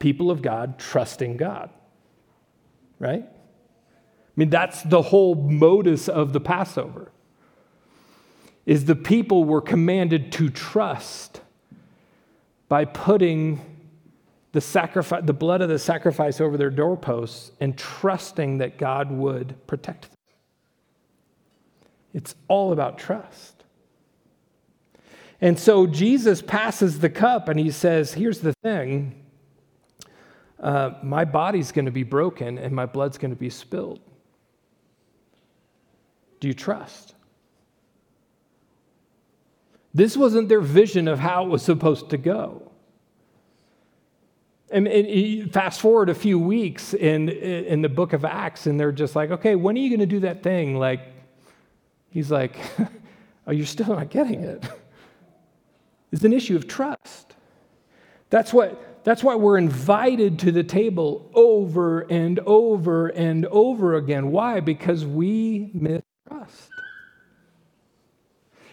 people 0.00 0.30
of 0.30 0.42
God 0.42 0.78
trusting 0.78 1.36
God. 1.36 1.70
Right? 2.98 3.24
I 3.24 4.32
mean, 4.36 4.50
that's 4.50 4.82
the 4.82 5.02
whole 5.02 5.34
modus 5.34 6.08
of 6.08 6.32
the 6.32 6.40
Passover. 6.40 7.10
Is 8.66 8.86
the 8.86 8.96
people 8.96 9.44
were 9.44 9.60
commanded 9.60 10.32
to 10.32 10.48
trust 10.48 11.40
by 12.68 12.84
putting 12.84 13.60
the 14.52 14.60
sacrifice, 14.60 15.22
the 15.24 15.32
blood 15.32 15.60
of 15.60 15.68
the 15.68 15.78
sacrifice 15.78 16.40
over 16.40 16.56
their 16.56 16.70
doorposts 16.70 17.50
and 17.60 17.76
trusting 17.76 18.58
that 18.58 18.78
God 18.78 19.10
would 19.10 19.54
protect 19.66 20.02
them. 20.02 20.10
It's 22.14 22.36
all 22.46 22.72
about 22.72 22.96
trust. 22.96 23.64
And 25.40 25.58
so 25.58 25.88
Jesus 25.88 26.40
passes 26.40 27.00
the 27.00 27.10
cup 27.10 27.48
and 27.48 27.58
he 27.58 27.70
says, 27.70 28.14
Here's 28.14 28.38
the 28.38 28.54
thing 28.62 29.23
uh, 30.60 30.92
my 31.02 31.24
body's 31.24 31.72
going 31.72 31.84
to 31.84 31.90
be 31.90 32.02
broken 32.02 32.58
and 32.58 32.74
my 32.74 32.86
blood's 32.86 33.18
going 33.18 33.30
to 33.30 33.38
be 33.38 33.50
spilled. 33.50 34.00
Do 36.40 36.48
you 36.48 36.54
trust? 36.54 37.14
This 39.92 40.16
wasn't 40.16 40.48
their 40.48 40.60
vision 40.60 41.08
of 41.08 41.18
how 41.18 41.44
it 41.46 41.48
was 41.48 41.62
supposed 41.62 42.10
to 42.10 42.16
go. 42.16 42.70
And, 44.70 44.88
and, 44.88 45.52
fast 45.52 45.80
forward 45.80 46.08
a 46.08 46.14
few 46.14 46.38
weeks 46.38 46.94
in, 46.94 47.28
in 47.28 47.82
the 47.82 47.88
book 47.88 48.12
of 48.12 48.24
Acts, 48.24 48.66
and 48.66 48.80
they're 48.80 48.90
just 48.90 49.14
like, 49.14 49.30
okay, 49.30 49.54
when 49.54 49.76
are 49.76 49.78
you 49.78 49.88
going 49.88 50.00
to 50.00 50.06
do 50.06 50.20
that 50.20 50.42
thing? 50.42 50.76
Like, 50.76 51.00
He's 52.10 52.30
like, 52.30 52.56
Oh, 53.46 53.52
you're 53.52 53.66
still 53.66 53.88
not 53.88 54.10
getting 54.10 54.42
it. 54.44 54.64
It's 56.12 56.22
an 56.22 56.32
issue 56.32 56.54
of 56.54 56.68
trust. 56.68 57.34
That's, 58.30 58.52
what, 58.52 58.80
that's 59.04 59.22
why 59.22 59.34
we're 59.34 59.58
invited 59.58 60.38
to 60.40 60.52
the 60.52 60.64
table 60.64 61.30
over 61.34 62.00
and 62.00 62.40
over 62.40 63.08
and 63.08 63.46
over 63.46 63.94
again. 63.94 64.30
Why? 64.30 64.60
Because 64.60 65.04
we 65.04 65.70
mistrust. 65.74 66.70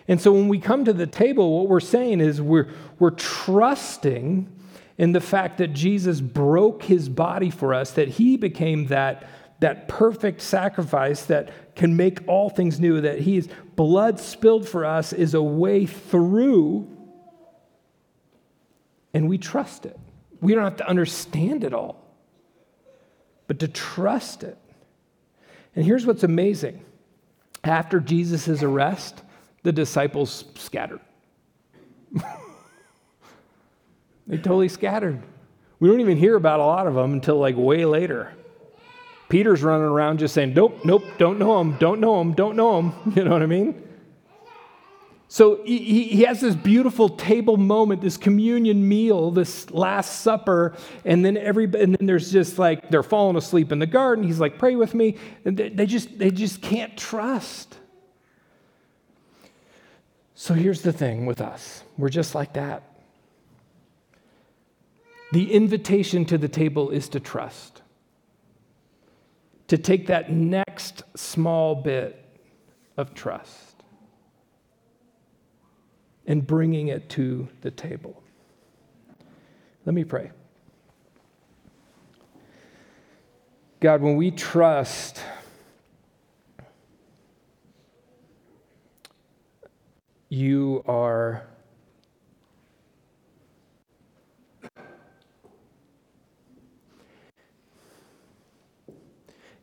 And 0.08 0.20
so 0.20 0.32
when 0.32 0.48
we 0.48 0.60
come 0.60 0.86
to 0.86 0.94
the 0.94 1.08
table, 1.08 1.60
what 1.60 1.70
we're 1.70 1.80
saying 1.80 2.22
is 2.22 2.42
we're, 2.42 2.70
we're 2.98 3.12
trusting 3.12 4.52
in 4.98 5.12
the 5.12 5.22
fact 5.22 5.58
that 5.60 5.74
Jesus 5.74 6.22
broke 6.22 6.84
his 6.84 7.08
body 7.10 7.50
for 7.50 7.74
us, 7.74 7.92
that 7.92 8.08
he 8.08 8.38
became 8.38 8.88
that 8.88 9.28
that 9.62 9.88
perfect 9.88 10.42
sacrifice 10.42 11.26
that 11.28 11.76
can 11.76 11.96
make 11.96 12.28
all 12.28 12.50
things 12.50 12.80
new, 12.80 13.00
that 13.00 13.20
His 13.20 13.48
blood 13.76 14.20
spilled 14.20 14.68
for 14.68 14.84
us 14.84 15.14
is 15.14 15.36
a 15.36 15.42
way 15.42 15.86
through, 15.86 16.90
and 19.14 19.30
we 19.30 19.38
trust 19.38 19.86
it. 19.86 19.98
We 20.42 20.54
don't 20.56 20.64
have 20.64 20.78
to 20.78 20.88
understand 20.88 21.64
it 21.64 21.74
all, 21.74 22.04
but 23.48 23.60
to 23.60 23.68
trust 23.68 24.44
it. 24.44 24.58
And 25.76 25.86
here's 25.86 26.06
what's 26.06 26.24
amazing 26.24 26.84
after 27.64 28.00
Jesus' 28.00 28.64
arrest, 28.64 29.22
the 29.64 29.72
disciples 29.72 30.46
scattered. 30.56 31.00
they 34.28 34.38
totally 34.38 34.68
scattered. 34.68 35.22
We 35.80 35.88
don't 35.88 36.02
even 36.02 36.18
hear 36.18 36.36
about 36.36 36.60
a 36.60 36.66
lot 36.66 36.88
of 36.88 36.96
them 36.96 37.14
until 37.14 37.38
like 37.38 37.56
way 37.56 37.86
later. 37.86 38.34
Peter's 39.30 39.64
running 39.64 39.88
around 39.88 40.20
just 40.20 40.34
saying, 40.34 40.54
Nope, 40.54 40.84
nope, 40.84 41.04
don't 41.18 41.39
know 41.39 41.62
him, 41.62 41.78
don't 41.78 42.02
know 42.02 42.20
him, 42.20 42.34
don't 42.34 42.56
know 42.56 42.80
him. 42.80 42.94
You 43.16 43.24
know 43.24 43.32
what 43.32 43.44
I 43.44 43.46
mean? 43.46 43.82
So 45.32 45.64
he, 45.64 46.04
he 46.10 46.24
has 46.24 46.42
this 46.42 46.56
beautiful 46.56 47.08
table 47.08 47.56
moment, 47.56 48.02
this 48.02 48.18
communion 48.18 48.86
meal, 48.86 49.32
this 49.32 49.72
Last 49.72 50.24
Supper, 50.24 50.76
and 51.06 51.24
then 51.24 51.38
every 51.38 51.64
and 51.64 51.96
then 51.96 52.06
there's 52.06 52.34
just 52.34 52.60
like 52.60 52.90
they're 52.90 53.02
falling 53.02 53.38
asleep 53.38 53.72
in 53.72 53.80
the 53.80 53.86
garden. 53.86 54.26
He's 54.26 54.42
like, 54.42 54.58
"Pray 54.60 54.76
with 54.76 54.94
me," 54.94 55.16
and 55.46 55.56
they, 55.56 55.70
they 55.70 55.86
just 55.86 56.20
they 56.20 56.32
just 56.32 56.62
can't 56.62 56.98
trust. 56.98 57.78
So 60.36 60.54
here's 60.54 60.82
the 60.82 60.92
thing 60.92 61.26
with 61.26 61.40
us: 61.40 61.86
we're 61.98 62.10
just 62.10 62.36
like 62.36 62.52
that. 62.56 62.84
The 65.32 65.54
invitation 65.54 66.26
to 66.26 66.38
the 66.38 66.50
table 66.50 66.90
is 66.90 67.08
to 67.08 67.22
trust, 67.22 67.82
to 69.70 69.78
take 69.78 70.08
that 70.08 70.30
next 70.30 71.04
small 71.16 71.74
bit 71.74 72.22
of 72.98 73.14
trust 73.14 73.71
and 76.28 76.46
bringing 76.46 76.88
it 76.88 77.10
to 77.10 77.48
the 77.62 77.72
table. 77.72 78.22
Let 79.86 79.96
me 79.96 80.04
pray. 80.04 80.32
God, 83.80 84.02
when 84.02 84.16
we 84.16 84.30
trust, 84.30 85.20
you 90.30 90.84
are 90.88 91.48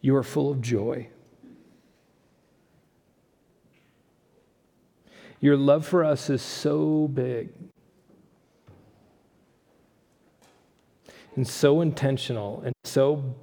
you 0.01 0.17
are 0.17 0.23
full 0.23 0.51
of 0.51 0.61
joy. 0.61 1.09
Your 5.41 5.57
love 5.57 5.87
for 5.87 6.05
us 6.05 6.31
is 6.31 6.43
so 6.43 7.09
big 7.09 7.51
and 11.37 11.47
so 11.47 11.81
intentional 11.81 12.61
and 12.65 12.75
so 12.83 13.37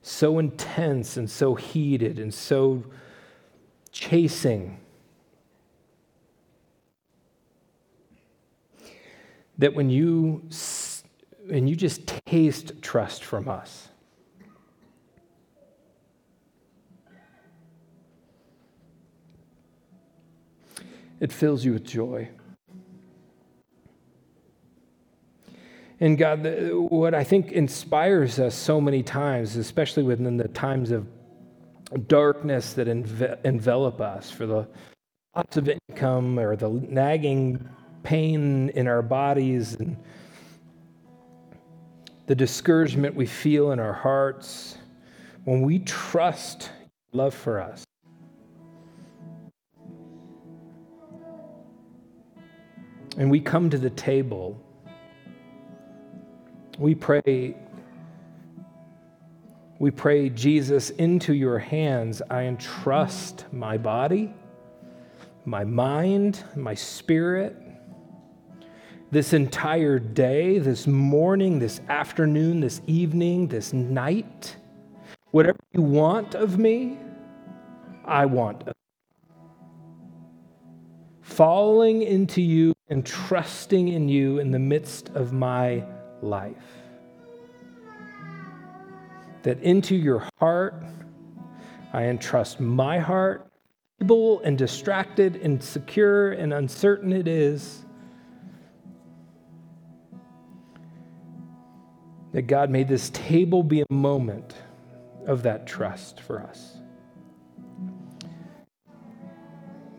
so 0.00 0.38
intense 0.38 1.18
and 1.18 1.28
so 1.30 1.54
heated 1.54 2.18
and 2.18 2.32
so 2.32 2.82
chasing 3.92 4.80
that 9.58 9.74
when 9.74 9.90
you 9.90 10.42
and 11.50 11.68
you 11.68 11.76
just 11.76 12.06
taste 12.26 12.72
trust 12.80 13.22
from 13.22 13.48
us 13.48 13.88
it 21.24 21.32
fills 21.32 21.64
you 21.64 21.72
with 21.72 21.84
joy. 21.84 22.28
And 26.00 26.18
God, 26.18 26.46
what 26.90 27.14
I 27.14 27.24
think 27.24 27.52
inspires 27.52 28.38
us 28.38 28.54
so 28.54 28.78
many 28.78 29.02
times, 29.02 29.56
especially 29.56 30.02
within 30.02 30.36
the 30.36 30.48
times 30.48 30.90
of 30.90 31.06
darkness 32.08 32.74
that 32.74 32.88
envelop 32.88 34.02
us, 34.02 34.30
for 34.30 34.44
the 34.44 34.68
lots 35.34 35.56
of 35.56 35.70
income 35.88 36.38
or 36.38 36.56
the 36.56 36.68
nagging 36.68 37.66
pain 38.02 38.68
in 38.70 38.86
our 38.86 39.00
bodies 39.00 39.76
and 39.76 39.96
the 42.26 42.34
discouragement 42.34 43.14
we 43.14 43.24
feel 43.24 43.72
in 43.72 43.80
our 43.80 43.94
hearts, 43.94 44.76
when 45.44 45.62
we 45.62 45.78
trust 45.78 46.70
love 47.12 47.32
for 47.32 47.60
us, 47.60 47.83
and 53.16 53.30
we 53.30 53.40
come 53.40 53.70
to 53.70 53.78
the 53.78 53.90
table, 53.90 54.60
we 56.78 56.94
pray, 56.94 57.56
we 59.78 59.90
pray, 59.90 60.28
Jesus, 60.30 60.90
into 60.90 61.32
your 61.34 61.58
hands. 61.58 62.22
I 62.30 62.42
entrust 62.42 63.46
my 63.52 63.78
body, 63.78 64.34
my 65.44 65.64
mind, 65.64 66.42
my 66.56 66.74
spirit. 66.74 67.56
This 69.10 69.32
entire 69.32 70.00
day, 70.00 70.58
this 70.58 70.88
morning, 70.88 71.60
this 71.60 71.80
afternoon, 71.88 72.60
this 72.60 72.80
evening, 72.88 73.46
this 73.46 73.72
night, 73.72 74.56
whatever 75.30 75.58
you 75.72 75.82
want 75.82 76.34
of 76.34 76.58
me, 76.58 76.98
I 78.04 78.26
want 78.26 78.64
falling 81.34 82.02
into 82.02 82.40
you 82.40 82.73
and 82.88 83.04
trusting 83.04 83.88
in 83.88 84.08
you 84.08 84.38
in 84.38 84.50
the 84.50 84.58
midst 84.58 85.08
of 85.10 85.32
my 85.32 85.84
life. 86.20 86.56
That 89.42 89.60
into 89.62 89.94
your 89.94 90.26
heart, 90.38 90.82
I 91.92 92.04
entrust 92.04 92.60
my 92.60 92.98
heart, 92.98 93.50
feeble 93.98 94.40
and 94.40 94.58
distracted 94.58 95.36
and 95.36 95.62
secure 95.62 96.32
and 96.32 96.52
uncertain 96.52 97.12
it 97.12 97.28
is. 97.28 97.84
That 102.32 102.42
God 102.42 102.68
made 102.70 102.88
this 102.88 103.10
table 103.10 103.62
be 103.62 103.82
a 103.82 103.86
moment 103.90 104.54
of 105.26 105.44
that 105.44 105.66
trust 105.66 106.20
for 106.20 106.42
us. 106.42 106.78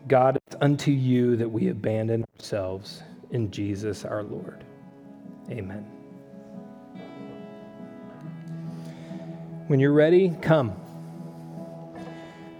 God, 0.08 0.38
it's 0.46 0.56
unto 0.60 0.92
you 0.92 1.36
that 1.36 1.48
we 1.48 1.68
abandon 1.68 2.24
ourselves 2.38 3.02
in 3.32 3.50
Jesus 3.50 4.04
our 4.04 4.22
Lord. 4.22 4.64
Amen. 5.50 5.84
When 9.66 9.80
you're 9.80 9.92
ready, 9.92 10.30
come. 10.42 10.70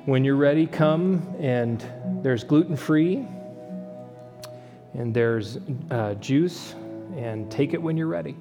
When 0.07 0.25
you're 0.25 0.37
ready, 0.37 0.67
come, 0.67 1.37
and 1.39 1.85
there's 2.23 2.43
gluten 2.43 2.77
free, 2.77 3.27
and 4.95 5.15
there's 5.15 5.59
uh, 5.91 6.15
juice, 6.15 6.75
and 7.17 7.51
take 7.51 7.75
it 7.75 7.83
when 7.83 7.97
you're 7.97 8.09
ready. 8.09 8.37